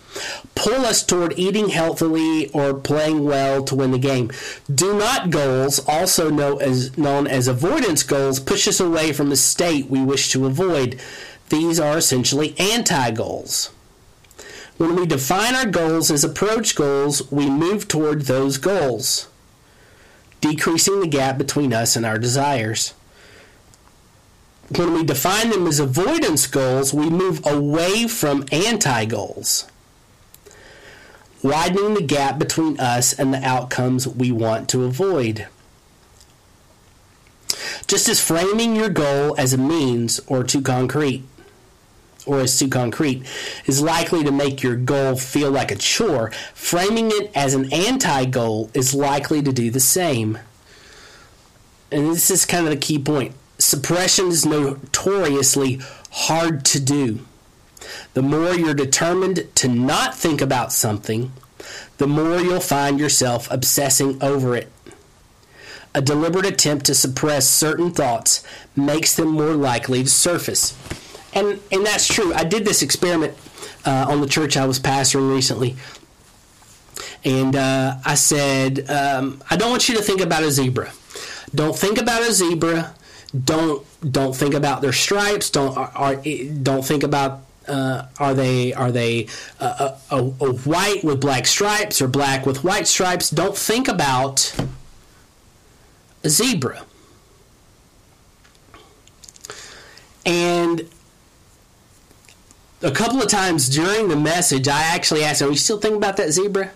pull 0.54 0.86
us 0.86 1.04
toward 1.04 1.38
eating 1.38 1.70
healthily 1.70 2.48
or 2.50 2.74
playing 2.74 3.24
well 3.24 3.64
to 3.64 3.74
win 3.74 3.90
the 3.90 3.98
game. 3.98 4.30
Do 4.72 4.96
not 4.96 5.30
goals, 5.30 5.80
also 5.86 6.30
known 6.30 6.62
as, 6.62 6.96
known 6.96 7.26
as 7.26 7.48
avoidance 7.48 8.02
goals, 8.02 8.38
push 8.40 8.68
us 8.68 8.80
away 8.80 9.12
from 9.12 9.30
the 9.30 9.36
state 9.36 9.88
we 9.88 10.02
wish 10.02 10.30
to 10.30 10.46
avoid. 10.46 11.00
These 11.48 11.80
are 11.80 11.98
essentially 11.98 12.54
anti 12.58 13.10
goals. 13.10 13.70
When 14.78 14.96
we 14.96 15.06
define 15.06 15.54
our 15.54 15.66
goals 15.66 16.10
as 16.10 16.24
approach 16.24 16.74
goals, 16.74 17.30
we 17.30 17.50
move 17.50 17.88
toward 17.88 18.22
those 18.22 18.58
goals 18.58 19.28
decreasing 20.42 21.00
the 21.00 21.06
gap 21.06 21.38
between 21.38 21.72
us 21.72 21.96
and 21.96 22.04
our 22.04 22.18
desires. 22.18 22.92
When 24.76 24.92
we 24.92 25.04
define 25.04 25.48
them 25.48 25.66
as 25.66 25.80
avoidance 25.80 26.46
goals, 26.46 26.92
we 26.92 27.08
move 27.08 27.40
away 27.46 28.06
from 28.08 28.44
anti 28.52 29.06
goals, 29.06 29.66
widening 31.42 31.94
the 31.94 32.02
gap 32.02 32.38
between 32.38 32.78
us 32.78 33.12
and 33.18 33.32
the 33.32 33.42
outcomes 33.42 34.06
we 34.06 34.30
want 34.30 34.68
to 34.70 34.84
avoid. 34.84 35.46
just 37.86 38.08
as 38.08 38.20
framing 38.20 38.74
your 38.74 38.88
goal 38.88 39.34
as 39.38 39.52
a 39.52 39.58
means 39.58 40.20
or 40.26 40.42
too 40.42 40.62
concrete 40.62 41.22
or 42.26 42.40
as 42.40 42.58
too 42.58 42.68
concrete 42.68 43.24
is 43.66 43.82
likely 43.82 44.24
to 44.24 44.32
make 44.32 44.62
your 44.62 44.76
goal 44.76 45.16
feel 45.16 45.50
like 45.50 45.70
a 45.70 45.76
chore, 45.76 46.30
framing 46.54 47.08
it 47.10 47.30
as 47.34 47.54
an 47.54 47.72
anti 47.72 48.24
goal 48.26 48.70
is 48.74 48.94
likely 48.94 49.42
to 49.42 49.52
do 49.52 49.70
the 49.70 49.80
same. 49.80 50.38
And 51.90 52.08
this 52.08 52.30
is 52.30 52.46
kind 52.46 52.66
of 52.66 52.70
the 52.70 52.78
key 52.78 52.98
point. 52.98 53.34
Suppression 53.58 54.28
is 54.28 54.46
notoriously 54.46 55.80
hard 56.10 56.64
to 56.66 56.80
do. 56.80 57.20
The 58.14 58.22
more 58.22 58.54
you're 58.54 58.74
determined 58.74 59.48
to 59.56 59.68
not 59.68 60.14
think 60.14 60.40
about 60.40 60.72
something, 60.72 61.32
the 61.98 62.06
more 62.06 62.40
you'll 62.40 62.60
find 62.60 62.98
yourself 62.98 63.48
obsessing 63.50 64.22
over 64.22 64.56
it. 64.56 64.70
A 65.94 66.00
deliberate 66.00 66.46
attempt 66.46 66.86
to 66.86 66.94
suppress 66.94 67.48
certain 67.48 67.90
thoughts 67.90 68.42
makes 68.74 69.14
them 69.14 69.28
more 69.28 69.54
likely 69.54 70.02
to 70.02 70.08
surface 70.08 70.72
and 71.34 71.60
and 71.70 71.86
that's 71.86 72.06
true. 72.06 72.32
I 72.34 72.44
did 72.44 72.64
this 72.64 72.82
experiment 72.82 73.34
uh, 73.84 74.06
on 74.08 74.20
the 74.20 74.26
church 74.26 74.56
I 74.56 74.66
was 74.66 74.78
pastoring 74.78 75.32
recently, 75.32 75.76
and 77.24 77.56
uh, 77.56 77.96
I 78.04 78.14
said, 78.14 78.90
um, 78.90 79.42
I 79.50 79.56
don't 79.56 79.70
want 79.70 79.88
you 79.88 79.96
to 79.96 80.02
think 80.02 80.20
about 80.20 80.42
a 80.42 80.50
zebra. 80.50 80.92
Don't 81.54 81.76
think 81.76 81.98
about 81.98 82.22
a 82.22 82.32
zebra. 82.32 82.94
Don't 83.44 83.86
don't 84.10 84.34
think 84.34 84.54
about 84.54 84.82
their 84.82 84.92
stripes. 84.92 85.50
Don't 85.50 85.76
are, 85.76 85.92
are 85.94 86.16
don't 86.16 86.84
think 86.84 87.02
about 87.02 87.42
uh, 87.68 88.06
are 88.18 88.34
they 88.34 88.72
are 88.74 88.90
they 88.90 89.28
a, 89.60 89.94
a, 90.10 90.16
a, 90.16 90.52
white 90.52 91.04
with 91.04 91.20
black 91.20 91.46
stripes 91.46 92.02
or 92.02 92.08
black 92.08 92.44
with 92.46 92.64
white 92.64 92.86
stripes? 92.86 93.30
Don't 93.30 93.56
think 93.56 93.88
about 93.88 94.54
a 96.24 96.28
zebra. 96.28 96.84
And 100.24 100.88
a 102.82 102.90
couple 102.90 103.22
of 103.22 103.28
times 103.28 103.68
during 103.68 104.08
the 104.08 104.16
message, 104.16 104.68
I 104.68 104.82
actually 104.82 105.24
asked, 105.24 105.42
Are 105.42 105.48
you 105.48 105.56
still 105.56 105.78
thinking 105.78 105.98
about 105.98 106.16
that 106.16 106.32
zebra? 106.32 106.70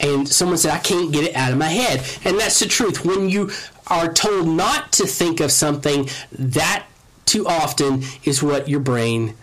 And 0.00 0.28
someone 0.28 0.58
said, 0.58 0.72
I 0.72 0.78
can't 0.78 1.12
get 1.12 1.24
it 1.24 1.36
out 1.36 1.52
of 1.52 1.58
my 1.58 1.68
head. 1.68 2.04
And 2.24 2.38
that's 2.38 2.58
the 2.60 2.66
truth. 2.66 3.04
When 3.04 3.28
you 3.28 3.50
are 3.86 4.12
told 4.12 4.48
not 4.48 4.92
to 4.94 5.06
think 5.06 5.40
of 5.40 5.52
something, 5.52 6.08
that 6.32 6.86
too 7.26 7.46
often 7.46 8.02
is 8.24 8.42
what 8.42 8.68
your 8.68 8.80
brain 8.80 9.36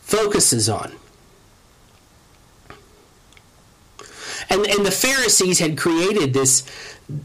focuses 0.00 0.68
on. 0.68 0.92
And, 4.50 4.66
and 4.66 4.84
the 4.84 4.90
Pharisees 4.90 5.58
had 5.58 5.76
created 5.76 6.32
this, 6.32 6.64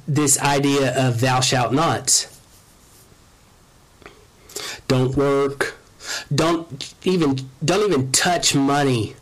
this 0.08 0.40
idea 0.40 0.96
of 0.96 1.22
thou 1.22 1.42
shalt 1.42 1.74
not. 1.74 2.28
Don't 4.88 5.16
work, 5.16 5.79
don't 6.34 6.94
even 7.04 7.40
don't 7.64 7.90
even 7.90 8.12
touch 8.12 8.56
money 8.56 9.16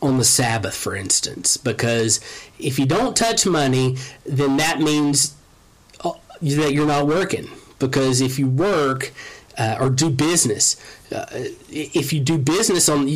on 0.00 0.18
the 0.18 0.24
Sabbath, 0.24 0.74
for 0.74 0.96
instance, 0.96 1.56
because 1.56 2.20
if 2.58 2.78
you 2.78 2.86
don't 2.86 3.16
touch 3.16 3.46
money, 3.46 3.96
then 4.26 4.56
that 4.56 4.80
means 4.80 5.34
uh, 6.00 6.12
that 6.40 6.72
you're 6.72 6.86
not 6.86 7.06
working. 7.06 7.48
Because 7.78 8.20
if 8.20 8.38
you 8.38 8.48
work 8.48 9.12
uh, 9.58 9.76
or 9.80 9.90
do 9.90 10.10
business, 10.10 10.76
uh, 11.12 11.26
if 11.68 12.12
you 12.12 12.20
do 12.20 12.38
business 12.38 12.88
on 12.88 13.06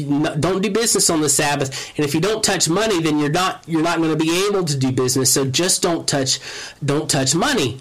don't 0.41 0.63
do 0.63 0.71
business 0.71 1.11
on 1.11 1.21
the 1.21 1.29
Sabbath, 1.29 1.93
and 1.97 2.05
if 2.05 2.15
you 2.15 2.21
don't 2.21 2.43
touch 2.43 2.69
money, 2.69 3.01
then 3.01 3.19
you're 3.19 3.31
not 3.31 3.65
you're 3.67 3.83
not 3.83 3.99
going 3.99 4.17
to 4.17 4.25
be 4.25 4.47
able 4.49 4.65
to 4.65 4.77
do 4.77 4.93
business. 4.93 5.33
So 5.33 5.45
just 5.45 5.83
don't 5.83 6.07
touch 6.09 6.41
don't 6.85 7.11
touch 7.11 7.35
money 7.35 7.81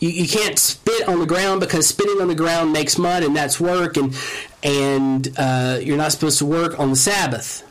you, 0.00 0.08
you 0.08 0.28
can't 0.28 0.58
spit 0.58 1.08
on 1.08 1.18
the 1.18 1.26
ground 1.26 1.60
because 1.60 1.86
spitting 1.86 2.20
on 2.20 2.28
the 2.28 2.34
ground 2.34 2.72
makes 2.72 2.98
mud 2.98 3.22
and 3.22 3.36
that's 3.36 3.60
work 3.60 3.96
and 3.96 4.14
and 4.62 5.28
uh, 5.36 5.78
you're 5.82 5.96
not 5.96 6.12
supposed 6.12 6.38
to 6.38 6.46
work 6.46 6.78
on 6.78 6.90
the 6.90 6.96
Sabbath. 6.96 7.62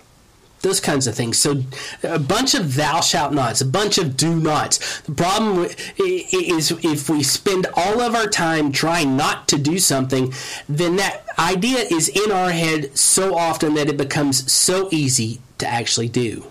Those 0.61 0.79
kinds 0.79 1.07
of 1.07 1.15
things. 1.15 1.37
So, 1.37 1.61
a 2.03 2.19
bunch 2.19 2.53
of 2.55 2.75
thou 2.75 3.01
shalt 3.01 3.33
nots, 3.33 3.59
a 3.59 3.65
bunch 3.65 3.97
of 3.97 4.15
do 4.15 4.39
nots. 4.39 5.01
The 5.01 5.11
problem 5.11 5.65
is 5.97 6.71
if 6.71 7.09
we 7.09 7.21
spend 7.21 7.67
all 7.75 7.99
of 7.99 8.15
our 8.15 8.27
time 8.27 8.71
trying 8.71 9.17
not 9.17 9.49
to 9.49 9.57
do 9.57 9.77
something, 9.77 10.33
then 10.69 10.95
that 10.95 11.25
idea 11.37 11.79
is 11.79 12.07
in 12.07 12.31
our 12.31 12.51
head 12.51 12.97
so 12.97 13.35
often 13.35 13.73
that 13.73 13.89
it 13.89 13.97
becomes 13.97 14.49
so 14.49 14.87
easy 14.89 15.41
to 15.57 15.67
actually 15.67 16.07
do. 16.07 16.45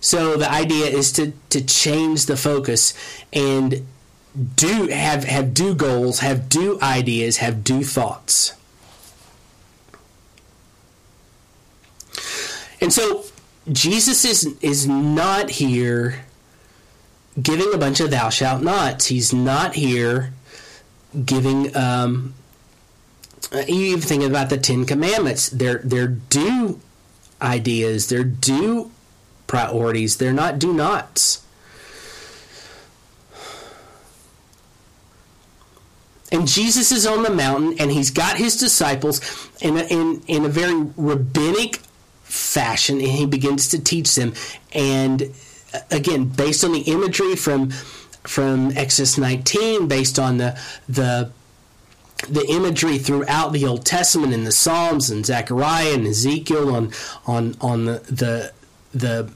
So 0.00 0.36
the 0.36 0.50
idea 0.50 0.86
is 0.86 1.12
to 1.12 1.32
to 1.50 1.60
change 1.60 2.26
the 2.26 2.36
focus 2.36 2.94
and 3.32 3.86
do 4.56 4.88
have 4.88 5.24
have 5.24 5.52
do 5.52 5.74
goals, 5.74 6.20
have 6.20 6.48
do 6.48 6.78
ideas, 6.80 7.38
have 7.38 7.62
do 7.62 7.84
thoughts. 7.84 8.54
And 12.80 12.92
so 12.92 13.24
Jesus 13.70 14.24
is 14.24 14.56
is 14.62 14.86
not 14.86 15.50
here 15.50 16.24
giving 17.40 17.72
a 17.74 17.78
bunch 17.78 18.00
of 18.00 18.10
thou 18.10 18.30
shalt 18.30 18.62
nots. 18.62 19.06
He's 19.06 19.32
not 19.32 19.74
here 19.74 20.32
giving 21.24 21.76
um, 21.76 22.34
you 23.52 23.96
even 23.96 24.00
think 24.00 24.22
about 24.22 24.48
the 24.48 24.56
Ten 24.56 24.86
Commandments. 24.86 25.50
They're 25.50 25.80
they're 25.84 26.08
do 26.08 26.80
ideas, 27.42 28.08
they're 28.08 28.24
do 28.24 28.90
priorities. 29.50 30.18
They're 30.18 30.32
not 30.32 30.60
do 30.60 30.72
nots. 30.72 31.44
And 36.30 36.46
Jesus 36.46 36.92
is 36.92 37.04
on 37.04 37.24
the 37.24 37.30
mountain 37.30 37.74
and 37.80 37.90
he's 37.90 38.12
got 38.12 38.36
his 38.36 38.56
disciples 38.56 39.20
in 39.60 39.76
a, 39.76 39.82
in, 39.82 40.22
in 40.28 40.44
a 40.44 40.48
very 40.48 40.80
rabbinic 40.96 41.78
fashion 42.22 42.98
and 43.00 43.08
he 43.08 43.26
begins 43.26 43.66
to 43.70 43.82
teach 43.82 44.14
them. 44.14 44.34
And 44.72 45.34
uh, 45.74 45.80
again, 45.90 46.26
based 46.26 46.62
on 46.62 46.70
the 46.70 46.82
imagery 46.82 47.34
from 47.34 47.70
from 48.22 48.70
Exodus 48.76 49.18
19, 49.18 49.88
based 49.88 50.20
on 50.20 50.36
the 50.36 50.56
the 50.88 51.32
the 52.28 52.46
imagery 52.48 52.98
throughout 52.98 53.52
the 53.52 53.66
Old 53.66 53.84
Testament 53.84 54.32
in 54.32 54.44
the 54.44 54.52
Psalms 54.52 55.10
and 55.10 55.26
Zechariah 55.26 55.94
and 55.94 56.06
Ezekiel 56.06 56.72
on 56.72 56.92
on 57.26 57.56
on 57.60 57.86
the 57.86 57.98
the, 58.08 58.52
the 58.92 59.32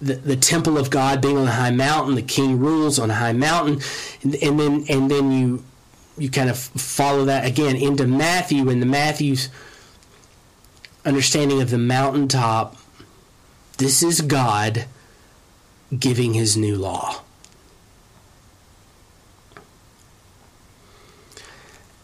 the, 0.00 0.14
the 0.14 0.36
temple 0.36 0.78
of 0.78 0.90
God 0.90 1.20
being 1.20 1.36
on 1.36 1.46
a 1.46 1.52
high 1.52 1.70
mountain, 1.70 2.14
the 2.14 2.22
king 2.22 2.58
rules 2.58 2.98
on 2.98 3.10
a 3.10 3.14
high 3.14 3.32
mountain, 3.32 3.80
and, 4.22 4.34
and 4.36 4.60
then 4.60 4.84
and 4.88 5.10
then 5.10 5.32
you 5.32 5.64
you 6.16 6.30
kind 6.30 6.50
of 6.50 6.58
follow 6.58 7.24
that 7.24 7.46
again 7.46 7.76
into 7.76 8.06
Matthew 8.06 8.68
and 8.70 8.82
the 8.82 8.86
Matthew's 8.86 9.48
understanding 11.04 11.60
of 11.62 11.70
the 11.70 11.78
mountaintop. 11.78 12.76
This 13.78 14.02
is 14.02 14.20
God 14.20 14.86
giving 15.96 16.34
his 16.34 16.56
new 16.56 16.76
law. 16.76 17.22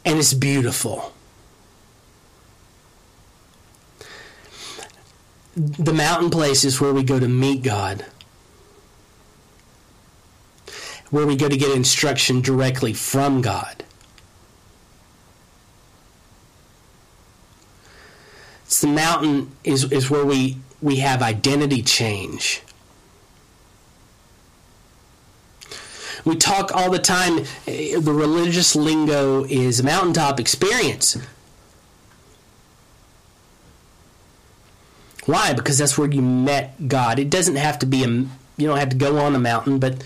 And 0.05 0.19
it's 0.19 0.35
beautiful. 0.35 1.14
The 5.57 5.93
mountain 5.93 6.31
place 6.31 6.65
is 6.65 6.81
where 6.81 6.93
we 6.93 7.03
go 7.03 7.21
to 7.21 7.29
meet 7.29 7.63
God, 7.63 8.05
where 11.11 11.27
we 11.27 11.37
go 11.37 11.49
to 11.49 11.57
get 11.57 11.75
instruction 11.77 12.41
directly 12.41 12.93
from 12.93 13.41
God. 13.41 13.85
It's 18.65 18.81
the 18.81 18.89
mountain 18.89 19.53
is, 19.63 19.93
is 19.93 20.11
where 20.11 20.25
we, 20.25 20.57
we 20.83 20.97
have 20.97 21.23
identity 21.23 21.83
change. 21.83 22.63
We 26.25 26.37
talk 26.37 26.73
all 26.75 26.91
the 26.91 26.99
time, 26.99 27.41
eh, 27.69 28.01
the 28.01 28.13
religious 28.13 28.75
lingo 28.75 29.45
is 29.45 29.83
mountaintop 29.83 30.41
experience. 30.41 31.19
Why? 35.27 35.55
Because 35.55 35.79
that's 35.79 35.97
where 35.97 36.11
you 36.11 36.23
met 36.23 36.89
God. 36.89 37.19
It 37.19 37.31
doesn't 37.31 37.57
have 37.57 37.79
to 37.81 37.87
be 37.87 38.05
a 38.05 38.09
you 38.57 38.69
don't 38.69 38.79
have 38.79 38.91
to 38.91 38.97
go 38.97 39.19
on 39.19 39.35
a 39.35 39.39
mountain, 39.39 39.79
but 39.79 40.05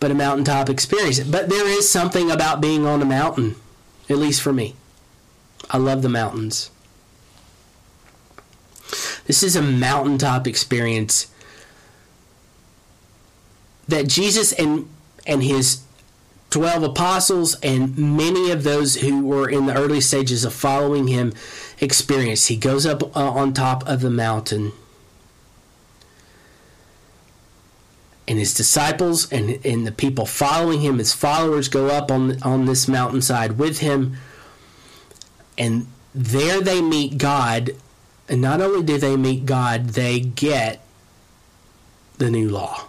but 0.00 0.10
a 0.10 0.14
mountaintop 0.14 0.68
experience. 0.68 1.18
But 1.20 1.48
there 1.48 1.66
is 1.66 1.88
something 1.88 2.30
about 2.30 2.60
being 2.60 2.86
on 2.86 3.02
a 3.02 3.06
mountain, 3.06 3.56
at 4.08 4.18
least 4.18 4.42
for 4.42 4.52
me. 4.52 4.76
I 5.70 5.78
love 5.78 6.02
the 6.02 6.08
mountains. 6.08 6.70
This 9.26 9.42
is 9.42 9.56
a 9.56 9.62
mountaintop 9.62 10.46
experience 10.46 11.26
that 13.88 14.06
Jesus 14.06 14.52
and 14.52 14.88
and 15.26 15.42
his 15.42 15.82
12 16.50 16.82
apostles 16.82 17.56
and 17.62 17.96
many 17.98 18.50
of 18.50 18.64
those 18.64 18.96
who 18.96 19.24
were 19.24 19.48
in 19.48 19.66
the 19.66 19.76
early 19.76 20.00
stages 20.00 20.44
of 20.44 20.54
following 20.54 21.08
him 21.08 21.32
experience. 21.80 22.46
He 22.46 22.56
goes 22.56 22.86
up 22.86 23.16
uh, 23.16 23.30
on 23.30 23.52
top 23.52 23.86
of 23.86 24.00
the 24.00 24.10
mountain 24.10 24.72
and 28.28 28.38
his 28.38 28.52
disciples 28.52 29.30
and, 29.32 29.64
and 29.64 29.86
the 29.86 29.92
people 29.92 30.26
following 30.26 30.82
him, 30.82 30.98
his 30.98 31.14
followers, 31.14 31.68
go 31.68 31.88
up 31.88 32.10
on, 32.10 32.40
on 32.42 32.66
this 32.66 32.86
mountainside 32.86 33.58
with 33.58 33.78
him. 33.78 34.16
And 35.56 35.86
there 36.14 36.60
they 36.60 36.82
meet 36.82 37.16
God. 37.16 37.70
And 38.28 38.42
not 38.42 38.60
only 38.60 38.82
do 38.82 38.98
they 38.98 39.16
meet 39.16 39.46
God, 39.46 39.88
they 39.90 40.20
get 40.20 40.84
the 42.18 42.30
new 42.30 42.50
law. 42.50 42.87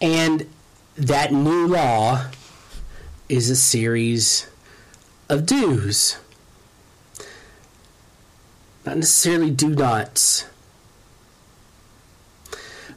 And 0.00 0.46
that 0.96 1.32
new 1.32 1.66
law 1.66 2.26
is 3.28 3.50
a 3.50 3.56
series 3.56 4.46
of 5.28 5.46
do's 5.46 6.16
not 8.84 8.96
necessarily 8.96 9.50
do 9.50 9.68
nots, 9.68 10.46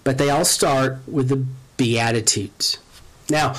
but 0.03 0.17
they 0.17 0.29
all 0.29 0.45
start 0.45 0.99
with 1.07 1.29
the 1.29 1.45
Beatitudes. 1.77 2.77
Now, 3.29 3.53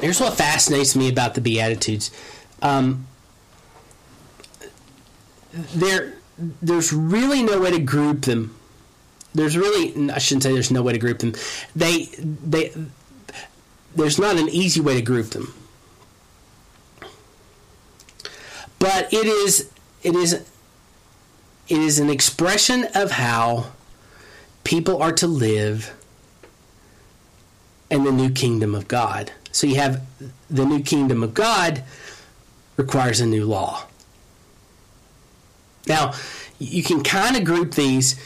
here's 0.00 0.20
what 0.20 0.34
fascinates 0.34 0.96
me 0.96 1.08
about 1.08 1.34
the 1.34 1.40
Beatitudes. 1.40 2.10
Um, 2.60 3.06
there, 5.74 6.14
there's 6.60 6.92
really 6.92 7.42
no 7.42 7.60
way 7.60 7.70
to 7.70 7.78
group 7.78 8.22
them. 8.22 8.54
There's 9.34 9.56
really, 9.56 10.10
I 10.10 10.18
shouldn't 10.18 10.42
say 10.42 10.52
there's 10.52 10.70
no 10.70 10.82
way 10.82 10.92
to 10.92 10.98
group 10.98 11.20
them. 11.20 11.34
They, 11.74 12.04
they, 12.18 12.72
there's 13.96 14.18
not 14.18 14.36
an 14.36 14.48
easy 14.48 14.80
way 14.80 14.94
to 14.96 15.02
group 15.02 15.30
them. 15.30 15.54
But 18.78 19.12
it 19.12 19.26
is, 19.26 19.70
it 20.02 20.14
is 20.14 20.44
it 21.68 21.78
is 21.78 21.98
an 21.98 22.10
expression 22.10 22.86
of 22.94 23.12
how 23.12 23.66
people 24.64 25.02
are 25.02 25.12
to 25.12 25.26
live 25.26 25.94
in 27.90 28.04
the 28.04 28.12
new 28.12 28.30
kingdom 28.30 28.74
of 28.74 28.88
God. 28.88 29.32
So 29.52 29.66
you 29.66 29.76
have 29.76 30.02
the 30.50 30.64
new 30.64 30.82
kingdom 30.82 31.22
of 31.22 31.34
God 31.34 31.82
requires 32.76 33.20
a 33.20 33.26
new 33.26 33.46
law. 33.46 33.86
Now, 35.86 36.12
you 36.58 36.82
can 36.82 37.02
kind 37.02 37.36
of 37.36 37.44
group 37.44 37.74
these. 37.74 38.16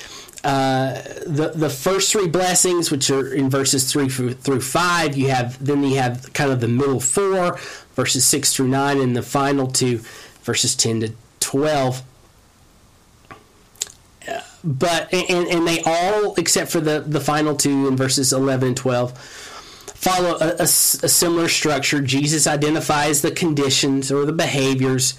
Uh, 0.44 1.02
the 1.26 1.52
the 1.54 1.70
first 1.70 2.12
three 2.12 2.28
blessings, 2.28 2.90
which 2.90 3.10
are 3.10 3.32
in 3.32 3.50
verses 3.50 3.90
three 3.90 4.08
through 4.08 4.60
five, 4.60 5.16
you 5.16 5.28
have 5.30 5.64
then 5.64 5.82
you 5.82 5.96
have 5.96 6.32
kind 6.32 6.52
of 6.52 6.60
the 6.60 6.68
middle 6.68 7.00
four, 7.00 7.58
verses 7.94 8.24
six 8.24 8.54
through 8.54 8.68
nine, 8.68 9.00
and 9.00 9.16
the 9.16 9.22
final 9.22 9.66
two, 9.66 9.98
verses 10.42 10.76
ten 10.76 11.00
to 11.00 11.12
twelve. 11.40 12.02
But 14.62 15.12
and, 15.12 15.46
and 15.48 15.66
they 15.66 15.80
all 15.84 16.34
except 16.34 16.70
for 16.70 16.80
the 16.80 17.00
the 17.00 17.20
final 17.20 17.54
two 17.56 17.86
in 17.86 17.96
verses 17.96 18.32
11 18.32 18.68
and 18.68 18.76
12 18.76 19.12
follow 19.96 20.36
a, 20.40 20.56
a, 20.58 20.62
a, 20.62 20.66
similar 20.66 21.48
structure. 21.48 22.00
Jesus 22.00 22.46
identifies 22.46 23.22
the 23.22 23.30
conditions 23.30 24.12
or 24.12 24.24
the 24.24 24.32
behaviors 24.32 25.14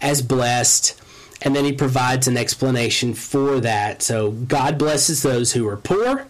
as 0.00 0.22
blessed 0.22 0.99
and 1.42 1.56
then 1.56 1.64
he 1.64 1.72
provides 1.72 2.28
an 2.28 2.36
explanation 2.36 3.14
for 3.14 3.60
that 3.60 4.02
so 4.02 4.30
god 4.30 4.78
blesses 4.78 5.22
those 5.22 5.52
who 5.52 5.66
are 5.66 5.76
poor 5.76 6.26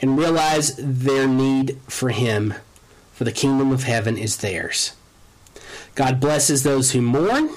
and 0.00 0.18
realize 0.18 0.74
their 0.78 1.28
need 1.28 1.78
for 1.88 2.10
him 2.10 2.54
for 3.12 3.24
the 3.24 3.32
kingdom 3.32 3.70
of 3.72 3.84
heaven 3.84 4.16
is 4.16 4.38
theirs 4.38 4.94
god 5.94 6.20
blesses 6.20 6.62
those 6.62 6.92
who 6.92 7.00
mourn 7.00 7.50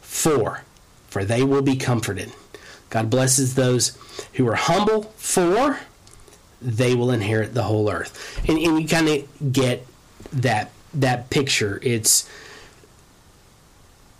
for 0.00 0.62
for 1.08 1.24
they 1.24 1.42
will 1.42 1.62
be 1.62 1.76
comforted 1.76 2.32
God 2.90 3.10
blesses 3.10 3.54
those 3.54 3.96
who 4.34 4.46
are 4.48 4.54
humble, 4.54 5.02
for 5.16 5.80
they 6.60 6.94
will 6.94 7.10
inherit 7.10 7.54
the 7.54 7.64
whole 7.64 7.90
earth. 7.90 8.40
And, 8.48 8.58
and 8.58 8.80
you 8.80 8.88
kind 8.88 9.08
of 9.08 9.52
get 9.52 9.86
that 10.32 10.70
that 10.94 11.30
picture. 11.30 11.78
It's 11.82 12.28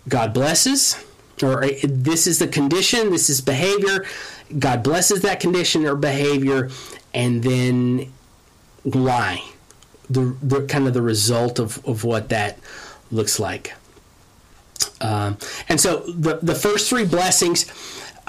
God 0.07 0.33
blesses, 0.33 1.03
or 1.43 1.65
this 1.83 2.27
is 2.27 2.39
the 2.39 2.47
condition, 2.47 3.11
this 3.11 3.29
is 3.29 3.41
behavior. 3.41 4.05
God 4.57 4.83
blesses 4.83 5.21
that 5.21 5.39
condition 5.39 5.85
or 5.85 5.95
behavior, 5.95 6.69
and 7.13 7.43
then 7.43 8.11
why? 8.83 9.43
The, 10.09 10.35
the 10.41 10.65
kind 10.65 10.87
of 10.87 10.93
the 10.93 11.01
result 11.01 11.59
of, 11.59 11.85
of 11.85 12.03
what 12.03 12.29
that 12.29 12.57
looks 13.11 13.39
like. 13.39 13.73
Um, 15.01 15.37
and 15.67 15.79
so 15.79 15.99
the, 15.99 16.39
the 16.41 16.55
first 16.55 16.89
three 16.89 17.05
blessings 17.05 17.71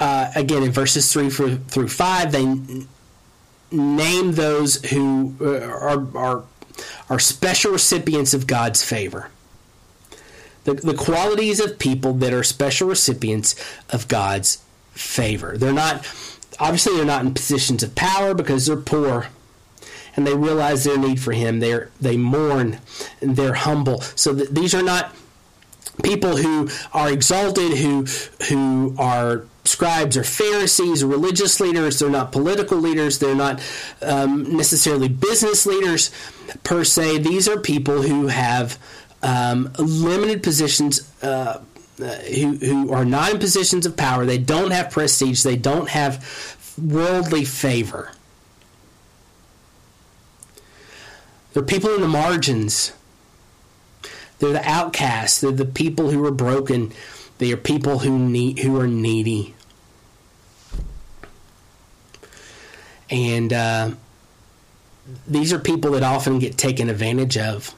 uh, 0.01 0.31
again 0.35 0.63
in 0.63 0.71
verses 0.71 1.11
3 1.13 1.29
through 1.29 1.87
5 1.87 2.31
they 2.31 2.45
name 3.71 4.31
those 4.33 4.83
who 4.85 5.35
uh, 5.39 5.59
are, 5.59 6.17
are, 6.17 6.43
are 7.09 7.19
special 7.19 7.71
recipients 7.71 8.33
of 8.33 8.47
god's 8.47 8.83
favor 8.83 9.29
the, 10.63 10.73
the 10.73 10.93
qualities 10.93 11.59
of 11.59 11.79
people 11.79 12.13
that 12.13 12.33
are 12.33 12.43
special 12.43 12.87
recipients 12.87 13.55
of 13.89 14.07
god's 14.07 14.63
favor 14.91 15.57
they're 15.57 15.73
not 15.73 15.97
obviously 16.59 16.95
they're 16.95 17.05
not 17.05 17.25
in 17.25 17.33
positions 17.33 17.83
of 17.83 17.95
power 17.95 18.33
because 18.33 18.65
they're 18.65 18.77
poor 18.77 19.27
and 20.15 20.27
they 20.27 20.35
realize 20.35 20.83
their 20.83 20.97
need 20.97 21.19
for 21.19 21.31
him 21.31 21.59
they 21.59 21.79
they 21.99 22.17
mourn 22.17 22.79
and 23.21 23.35
they're 23.35 23.53
humble 23.53 24.01
so 24.01 24.35
th- 24.35 24.49
these 24.49 24.73
are 24.73 24.83
not 24.83 25.13
people 26.03 26.37
who 26.37 26.69
are 26.93 27.11
exalted 27.11 27.77
who 27.77 28.05
who 28.49 28.95
are 28.97 29.45
scribes 29.63 30.17
or 30.17 30.23
Pharisees 30.23 31.03
or 31.03 31.07
religious 31.07 31.59
leaders. 31.59 31.99
They're 31.99 32.09
not 32.09 32.31
political 32.31 32.77
leaders. 32.77 33.19
They're 33.19 33.35
not 33.35 33.61
um, 34.01 34.55
necessarily 34.57 35.07
business 35.07 35.65
leaders 35.65 36.11
per 36.63 36.83
se. 36.83 37.19
These 37.19 37.47
are 37.47 37.59
people 37.59 38.01
who 38.01 38.27
have 38.27 38.77
um, 39.23 39.71
limited 39.77 40.43
positions. 40.43 41.11
Uh, 41.23 41.61
uh, 42.01 42.15
who, 42.15 42.55
who 42.55 42.91
are 42.91 43.05
not 43.05 43.31
in 43.31 43.37
positions 43.37 43.85
of 43.85 43.95
power, 43.95 44.25
they 44.25 44.39
don't 44.39 44.71
have 44.71 44.89
prestige, 44.89 45.43
they 45.43 45.55
don't 45.55 45.87
have 45.89 46.57
worldly 46.81 47.45
favor. 47.45 48.11
They're 51.53 51.61
people 51.61 51.93
in 51.93 52.01
the 52.01 52.07
margins. 52.07 52.93
They're 54.39 54.53
the 54.53 54.67
outcasts. 54.67 55.41
They're 55.41 55.51
the 55.51 55.65
people 55.65 56.09
who 56.09 56.25
are 56.25 56.31
broken. 56.31 56.93
They 57.37 57.51
are 57.51 57.57
people 57.57 57.99
who 57.99 58.17
need 58.17 58.59
who 58.59 58.79
are 58.79 58.87
needy. 58.87 59.53
And 63.09 63.51
uh, 63.51 63.91
these 65.27 65.51
are 65.51 65.59
people 65.59 65.91
that 65.91 66.03
often 66.03 66.39
get 66.39 66.57
taken 66.57 66.89
advantage 66.89 67.37
of. 67.37 67.75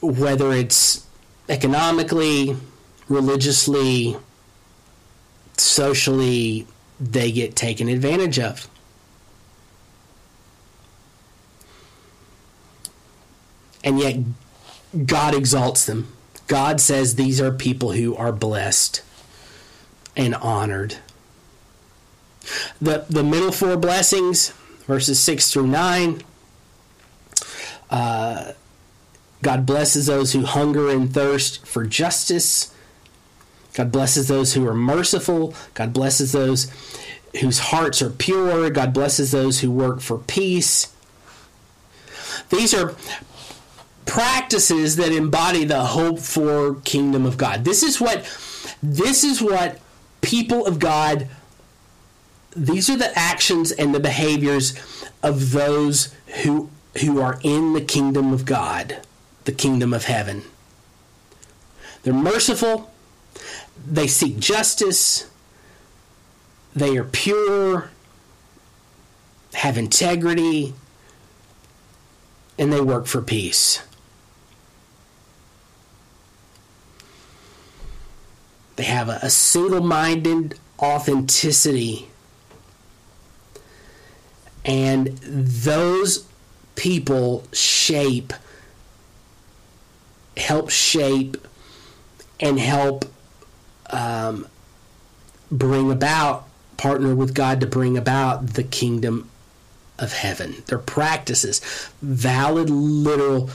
Whether 0.00 0.52
it's 0.52 1.06
economically, 1.48 2.56
religiously, 3.08 4.16
socially, 5.56 6.66
they 7.00 7.32
get 7.32 7.56
taken 7.56 7.88
advantage 7.88 8.38
of. 8.38 8.68
And 13.84 13.98
yet, 14.00 14.16
God 15.06 15.34
exalts 15.34 15.86
them. 15.86 16.12
God 16.48 16.80
says 16.80 17.14
these 17.14 17.40
are 17.40 17.52
people 17.52 17.92
who 17.92 18.16
are 18.16 18.32
blessed 18.32 19.02
and 20.16 20.34
honored. 20.34 20.96
The, 22.80 23.04
the 23.08 23.24
middle 23.24 23.52
four 23.52 23.76
blessings, 23.76 24.50
verses 24.86 25.20
6 25.20 25.52
through 25.52 25.66
9, 25.66 26.22
uh, 27.90 28.52
God 29.42 29.66
blesses 29.66 30.06
those 30.06 30.32
who 30.32 30.44
hunger 30.44 30.90
and 30.90 31.12
thirst 31.12 31.66
for 31.66 31.84
justice. 31.84 32.74
God 33.74 33.92
blesses 33.92 34.28
those 34.28 34.54
who 34.54 34.66
are 34.66 34.74
merciful. 34.74 35.54
God 35.74 35.92
blesses 35.92 36.32
those 36.32 36.70
whose 37.40 37.58
hearts 37.58 38.00
are 38.00 38.10
pure. 38.10 38.70
God 38.70 38.92
blesses 38.92 39.32
those 39.32 39.60
who 39.60 39.70
work 39.70 40.00
for 40.00 40.18
peace. 40.18 40.92
These 42.48 42.74
are 42.74 42.94
practices 44.06 44.96
that 44.96 45.12
embody 45.12 45.64
the 45.64 45.84
hope 45.84 46.20
for 46.20 46.76
kingdom 46.76 47.26
of 47.26 47.36
God. 47.36 47.64
This 47.64 47.82
is 47.82 48.00
what 48.00 48.24
this 48.82 49.24
is 49.24 49.42
what 49.42 49.80
people 50.20 50.66
of 50.66 50.78
God, 50.78 51.28
these 52.54 52.88
are 52.88 52.96
the 52.96 53.16
actions 53.18 53.72
and 53.72 53.94
the 53.94 54.00
behaviors 54.00 54.74
of 55.22 55.52
those 55.52 56.14
who 56.42 56.70
who 57.00 57.20
are 57.20 57.38
in 57.42 57.74
the 57.74 57.80
kingdom 57.80 58.32
of 58.32 58.44
God, 58.44 59.02
the 59.46 59.52
kingdom 59.52 59.94
of 59.94 60.04
heaven. 60.04 60.42
They're 62.02 62.12
merciful, 62.12 62.92
they 63.84 64.06
seek 64.06 64.38
justice, 64.38 65.28
they 66.74 66.96
are 66.98 67.04
pure, 67.04 67.90
have 69.54 69.78
integrity, 69.78 70.74
and 72.58 72.72
they 72.72 72.80
work 72.80 73.06
for 73.06 73.22
peace. 73.22 73.82
They 78.76 78.84
have 78.84 79.08
a, 79.08 79.30
single 79.30 79.80
minded 79.80 80.58
authenticity. 80.78 82.08
And 84.66 85.16
those 85.18 86.26
people 86.74 87.44
shape, 87.52 88.34
help 90.36 90.70
shape, 90.70 91.36
and 92.40 92.58
help 92.58 93.04
um, 93.90 94.46
bring 95.50 95.90
about, 95.90 96.46
partner 96.76 97.14
with 97.14 97.34
God 97.34 97.60
to 97.60 97.66
bring 97.66 97.96
about 97.96 98.54
the 98.54 98.62
kingdom 98.62 99.30
of 99.98 100.12
heaven. 100.12 100.62
Their 100.66 100.78
practices, 100.78 101.60
valid, 102.02 102.68
literal 102.68 103.50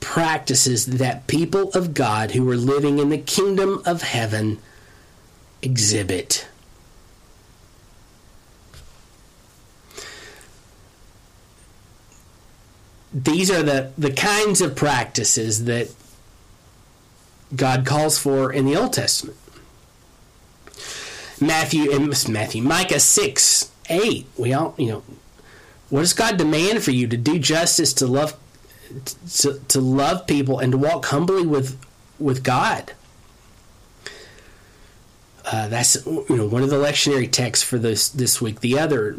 practices 0.00 0.86
that 0.86 1.26
people 1.26 1.70
of 1.70 1.94
God 1.94 2.32
who 2.32 2.48
are 2.50 2.56
living 2.56 2.98
in 2.98 3.08
the 3.08 3.18
kingdom 3.18 3.82
of 3.84 4.02
heaven 4.02 4.58
exhibit. 5.62 6.46
These 13.14 13.48
are 13.48 13.62
the, 13.62 13.92
the 13.96 14.10
kinds 14.10 14.60
of 14.60 14.74
practices 14.74 15.66
that 15.66 15.88
God 17.54 17.86
calls 17.86 18.18
for 18.18 18.52
in 18.52 18.66
the 18.66 18.76
Old 18.76 18.92
Testament. 18.92 19.38
Matthew 21.40 21.92
and 21.92 22.28
Matthew, 22.28 22.62
Micah 22.62 22.98
6, 22.98 23.70
8. 23.88 24.26
We 24.36 24.52
all, 24.52 24.74
you 24.76 24.86
know, 24.88 25.02
what 25.90 26.00
does 26.00 26.12
God 26.12 26.36
demand 26.36 26.82
for 26.82 26.90
you 26.90 27.06
to 27.06 27.16
do 27.16 27.38
justice, 27.38 27.92
to 27.94 28.06
love 28.06 28.36
to, 29.38 29.60
to 29.68 29.80
love 29.80 30.26
people 30.26 30.58
and 30.58 30.72
to 30.72 30.78
walk 30.78 31.06
humbly 31.06 31.46
with 31.46 31.78
with 32.18 32.42
God? 32.42 32.92
Uh, 35.44 35.68
that's 35.68 36.04
you 36.06 36.26
know 36.30 36.46
one 36.46 36.62
of 36.62 36.70
the 36.70 36.76
lectionary 36.76 37.30
texts 37.30 37.64
for 37.64 37.78
this 37.78 38.08
this 38.08 38.40
week. 38.40 38.60
The 38.60 38.78
other 38.78 39.14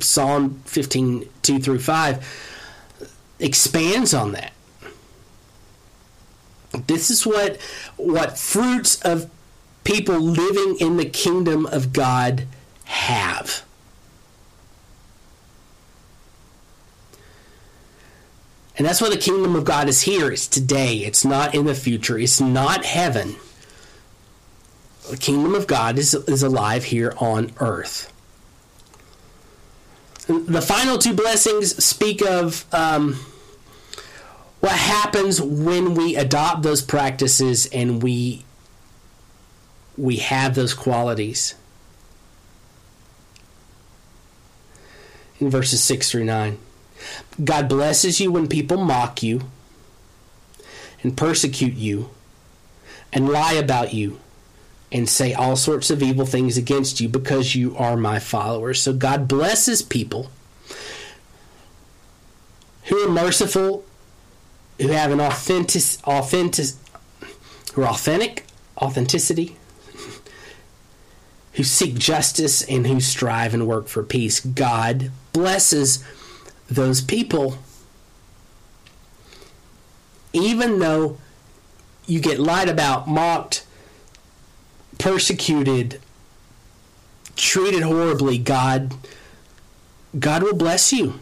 Psalm 0.00 0.62
15, 0.64 1.28
2 1.42 1.58
through 1.60 1.80
5 1.80 2.49
expands 3.40 4.14
on 4.14 4.32
that. 4.32 4.52
This 6.86 7.10
is 7.10 7.26
what 7.26 7.60
what 7.96 8.38
fruits 8.38 9.00
of 9.02 9.30
people 9.84 10.20
living 10.20 10.76
in 10.78 10.96
the 10.96 11.04
kingdom 11.04 11.66
of 11.66 11.92
God 11.92 12.46
have. 12.84 13.64
And 18.76 18.86
that's 18.86 19.00
why 19.00 19.10
the 19.10 19.18
kingdom 19.18 19.56
of 19.56 19.64
God 19.64 19.88
is 19.88 20.02
here. 20.02 20.30
It's 20.30 20.46
today. 20.46 20.98
It's 20.98 21.24
not 21.24 21.54
in 21.54 21.66
the 21.66 21.74
future. 21.74 22.18
It's 22.18 22.40
not 22.40 22.84
heaven. 22.84 23.36
The 25.10 25.18
kingdom 25.18 25.54
of 25.54 25.66
God 25.66 25.98
is, 25.98 26.14
is 26.14 26.42
alive 26.42 26.84
here 26.84 27.12
on 27.18 27.52
earth. 27.58 28.10
The 30.28 30.62
final 30.62 30.96
two 30.96 31.12
blessings 31.12 31.84
speak 31.84 32.22
of 32.22 32.64
um, 32.72 33.18
what 34.60 34.72
happens 34.72 35.40
when 35.40 35.94
we 35.94 36.16
adopt 36.16 36.62
those 36.62 36.82
practices 36.82 37.66
and 37.66 38.02
we 38.02 38.44
we 39.96 40.16
have 40.16 40.54
those 40.54 40.72
qualities. 40.72 41.54
In 45.38 45.50
verses 45.50 45.82
6 45.82 46.10
through 46.10 46.24
9. 46.24 46.58
God 47.42 47.68
blesses 47.68 48.20
you 48.20 48.30
when 48.30 48.46
people 48.46 48.76
mock 48.76 49.22
you 49.22 49.42
and 51.02 51.16
persecute 51.16 51.74
you 51.74 52.10
and 53.12 53.28
lie 53.28 53.54
about 53.54 53.94
you 53.94 54.20
and 54.92 55.08
say 55.08 55.32
all 55.32 55.56
sorts 55.56 55.90
of 55.90 56.02
evil 56.02 56.26
things 56.26 56.58
against 56.58 57.00
you 57.00 57.08
because 57.08 57.54
you 57.54 57.76
are 57.76 57.96
my 57.96 58.18
followers. 58.18 58.82
So 58.82 58.92
God 58.92 59.28
blesses 59.28 59.82
people 59.82 60.30
who 62.84 62.98
are 63.04 63.10
merciful, 63.10 63.84
who 64.80 64.88
have 64.88 65.10
an 65.10 65.20
authentic, 65.20 65.82
authentic, 66.04 66.74
who 67.74 67.82
are 67.82 67.88
authentic, 67.88 68.46
authenticity, 68.78 69.56
who 71.54 71.62
seek 71.62 71.94
justice 71.94 72.62
and 72.62 72.86
who 72.86 73.00
strive 73.00 73.52
and 73.52 73.66
work 73.66 73.88
for 73.88 74.02
peace. 74.02 74.40
God 74.40 75.10
blesses 75.32 76.02
those 76.68 77.00
people, 77.00 77.58
even 80.32 80.78
though 80.78 81.18
you 82.06 82.20
get 82.20 82.38
lied 82.38 82.68
about, 82.68 83.06
mocked, 83.06 83.66
persecuted, 84.98 86.00
treated 87.36 87.82
horribly, 87.82 88.38
God 88.38 88.94
God 90.18 90.42
will 90.42 90.54
bless 90.54 90.92
you. 90.92 91.20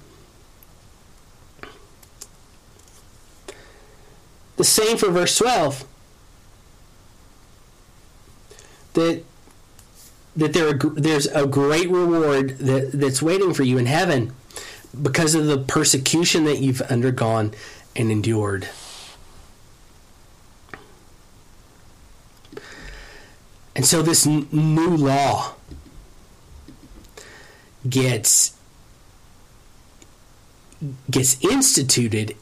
The 4.58 4.64
same 4.64 4.96
for 4.96 5.08
verse 5.10 5.38
12. 5.38 5.84
That 8.94 9.24
that 10.36 10.52
there 10.52 10.72
there's 10.74 11.26
a 11.28 11.46
great 11.46 11.88
reward 11.88 12.58
that, 12.58 12.90
that's 12.92 13.22
waiting 13.22 13.54
for 13.54 13.62
you 13.62 13.78
in 13.78 13.86
heaven 13.86 14.32
because 15.00 15.34
of 15.34 15.46
the 15.46 15.58
persecution 15.58 16.44
that 16.44 16.58
you've 16.58 16.80
undergone 16.82 17.52
and 17.94 18.10
endured. 18.10 18.68
And 23.76 23.86
so 23.86 24.02
this 24.02 24.26
n- 24.26 24.48
new 24.50 24.96
law 24.96 25.54
gets 27.88 28.56
gets 31.08 31.40
instituted 31.44 32.36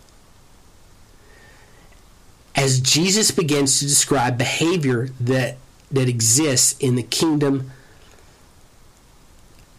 as 2.56 2.80
Jesus 2.80 3.30
begins 3.30 3.78
to 3.78 3.84
describe 3.84 4.38
behavior 4.38 5.10
that 5.20 5.58
that 5.90 6.08
exists 6.08 6.76
in 6.80 6.96
the 6.96 7.02
kingdom 7.02 7.70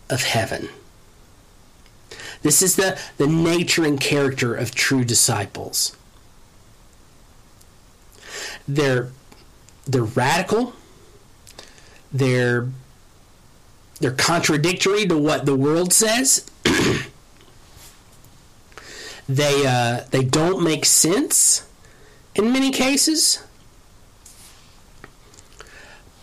of 0.10 0.24
heaven. 0.24 0.70
This 2.44 2.62
is 2.62 2.78
the, 2.78 2.98
the 3.18 3.28
nature 3.28 3.84
and 3.84 4.00
character 4.00 4.56
of 4.56 4.74
true 4.74 5.04
disciples. 5.04 5.98
They're 8.68 9.10
they're 9.86 10.04
radical. 10.04 10.74
They're 12.13 12.70
they're 14.00 14.12
contradictory 14.12 15.08
to 15.08 15.18
what 15.18 15.46
the 15.46 15.56
world 15.56 15.92
says. 15.92 16.50
they 19.28 19.66
uh, 19.66 20.06
they 20.12 20.24
don't 20.24 20.63
make 20.63 20.86
sense 20.86 21.68
in 22.38 22.54
many 22.54 22.71
cases. 22.71 23.43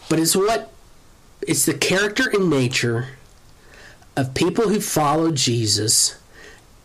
But 0.08 0.20
it's 0.20 0.36
what 0.36 0.72
it's 1.42 1.66
the 1.66 1.74
character 1.74 2.30
and 2.32 2.48
nature 2.48 3.08
of 4.16 4.32
people 4.34 4.68
who 4.68 4.80
follow 4.80 5.32
Jesus 5.32 6.16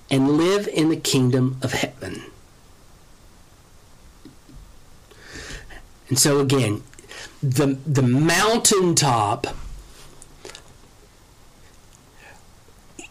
and 0.09 0.37
live 0.37 0.67
in 0.67 0.89
the 0.89 0.97
kingdom 0.97 1.57
of 1.61 1.73
heaven. 1.73 2.23
And 6.07 6.17
so 6.17 6.39
again, 6.39 6.81
the 7.43 7.77
the 7.85 8.01
mountaintop 8.01 9.47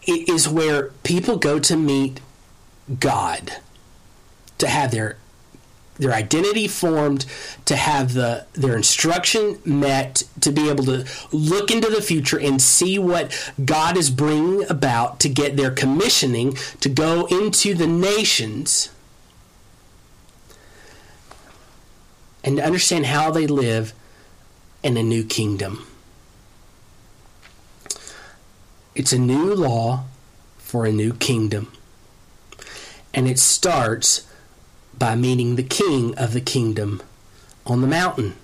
is 0.05 0.49
where 0.49 0.89
people 1.03 1.37
go 1.37 1.59
to 1.59 1.77
meet 1.77 2.19
God, 2.99 3.57
to 4.57 4.67
have 4.67 4.91
their 4.91 5.18
their 5.99 6.13
identity 6.13 6.67
formed, 6.67 7.25
to 7.65 7.75
have 7.75 8.13
the 8.13 8.45
their 8.53 8.75
instruction 8.75 9.59
met, 9.65 10.23
to 10.41 10.51
be 10.51 10.69
able 10.69 10.85
to 10.85 11.05
look 11.31 11.69
into 11.69 11.89
the 11.89 12.01
future 12.01 12.39
and 12.39 12.61
see 12.61 12.97
what 12.97 13.53
God 13.63 13.97
is 13.97 14.09
bringing 14.09 14.67
about, 14.69 15.19
to 15.19 15.29
get 15.29 15.57
their 15.57 15.71
commissioning 15.71 16.53
to 16.79 16.89
go 16.89 17.25
into 17.25 17.75
the 17.75 17.87
nations 17.87 18.89
and 22.43 22.57
to 22.57 22.63
understand 22.63 23.05
how 23.05 23.29
they 23.29 23.45
live 23.45 23.93
in 24.81 24.95
a 24.95 25.03
new 25.03 25.23
kingdom. 25.23 25.85
It's 28.95 29.13
a 29.13 29.19
new 29.19 29.53
law 29.53 30.05
for 30.57 30.85
a 30.85 30.91
new 30.91 31.13
kingdom. 31.13 31.71
And 33.13 33.27
it 33.27 33.39
starts 33.39 34.28
by 34.97 35.15
meeting 35.15 35.55
the 35.55 35.63
king 35.63 36.17
of 36.17 36.33
the 36.33 36.41
kingdom 36.41 37.01
on 37.65 37.81
the 37.81 37.87
mountain. 37.87 38.35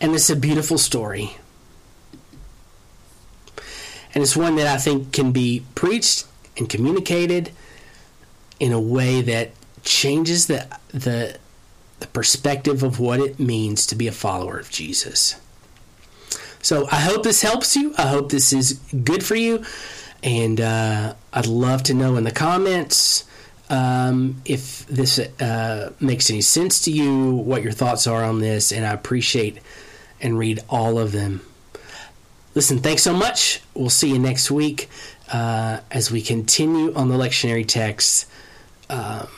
And 0.00 0.14
it's 0.14 0.30
a 0.30 0.36
beautiful 0.36 0.78
story. 0.78 1.36
And 4.14 4.22
it's 4.22 4.36
one 4.36 4.56
that 4.56 4.66
I 4.66 4.78
think 4.78 5.12
can 5.12 5.32
be 5.32 5.64
preached 5.74 6.26
and 6.56 6.68
communicated 6.68 7.52
in 8.58 8.72
a 8.72 8.80
way 8.80 9.22
that 9.22 9.50
changes 9.82 10.46
the 10.46 10.66
the 10.92 11.38
the 12.00 12.06
perspective 12.08 12.82
of 12.82 13.00
what 13.00 13.20
it 13.20 13.38
means 13.40 13.86
to 13.86 13.96
be 13.96 14.06
a 14.06 14.12
follower 14.12 14.58
of 14.58 14.70
Jesus. 14.70 15.40
So 16.62 16.86
I 16.90 16.96
hope 16.96 17.22
this 17.22 17.42
helps 17.42 17.76
you. 17.76 17.94
I 17.98 18.06
hope 18.08 18.30
this 18.30 18.52
is 18.52 18.74
good 19.04 19.24
for 19.24 19.34
you. 19.34 19.64
And 20.22 20.60
uh, 20.60 21.14
I'd 21.32 21.46
love 21.46 21.84
to 21.84 21.94
know 21.94 22.16
in 22.16 22.24
the 22.24 22.32
comments 22.32 23.24
um, 23.70 24.40
if 24.44 24.86
this 24.86 25.18
uh, 25.18 25.92
makes 26.00 26.30
any 26.30 26.40
sense 26.40 26.80
to 26.82 26.90
you, 26.90 27.30
what 27.30 27.62
your 27.62 27.72
thoughts 27.72 28.06
are 28.06 28.24
on 28.24 28.40
this. 28.40 28.72
And 28.72 28.84
I 28.84 28.92
appreciate 28.92 29.58
and 30.20 30.38
read 30.38 30.60
all 30.68 30.98
of 30.98 31.12
them. 31.12 31.42
Listen, 32.54 32.78
thanks 32.78 33.02
so 33.02 33.12
much. 33.12 33.60
We'll 33.74 33.90
see 33.90 34.10
you 34.10 34.18
next 34.18 34.50
week 34.50 34.88
uh, 35.32 35.80
as 35.90 36.10
we 36.10 36.22
continue 36.22 36.92
on 36.94 37.08
the 37.08 37.16
lectionary 37.16 37.66
text. 37.66 38.26
Um, 38.90 39.28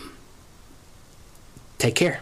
take 1.79 1.97
care. 1.97 2.21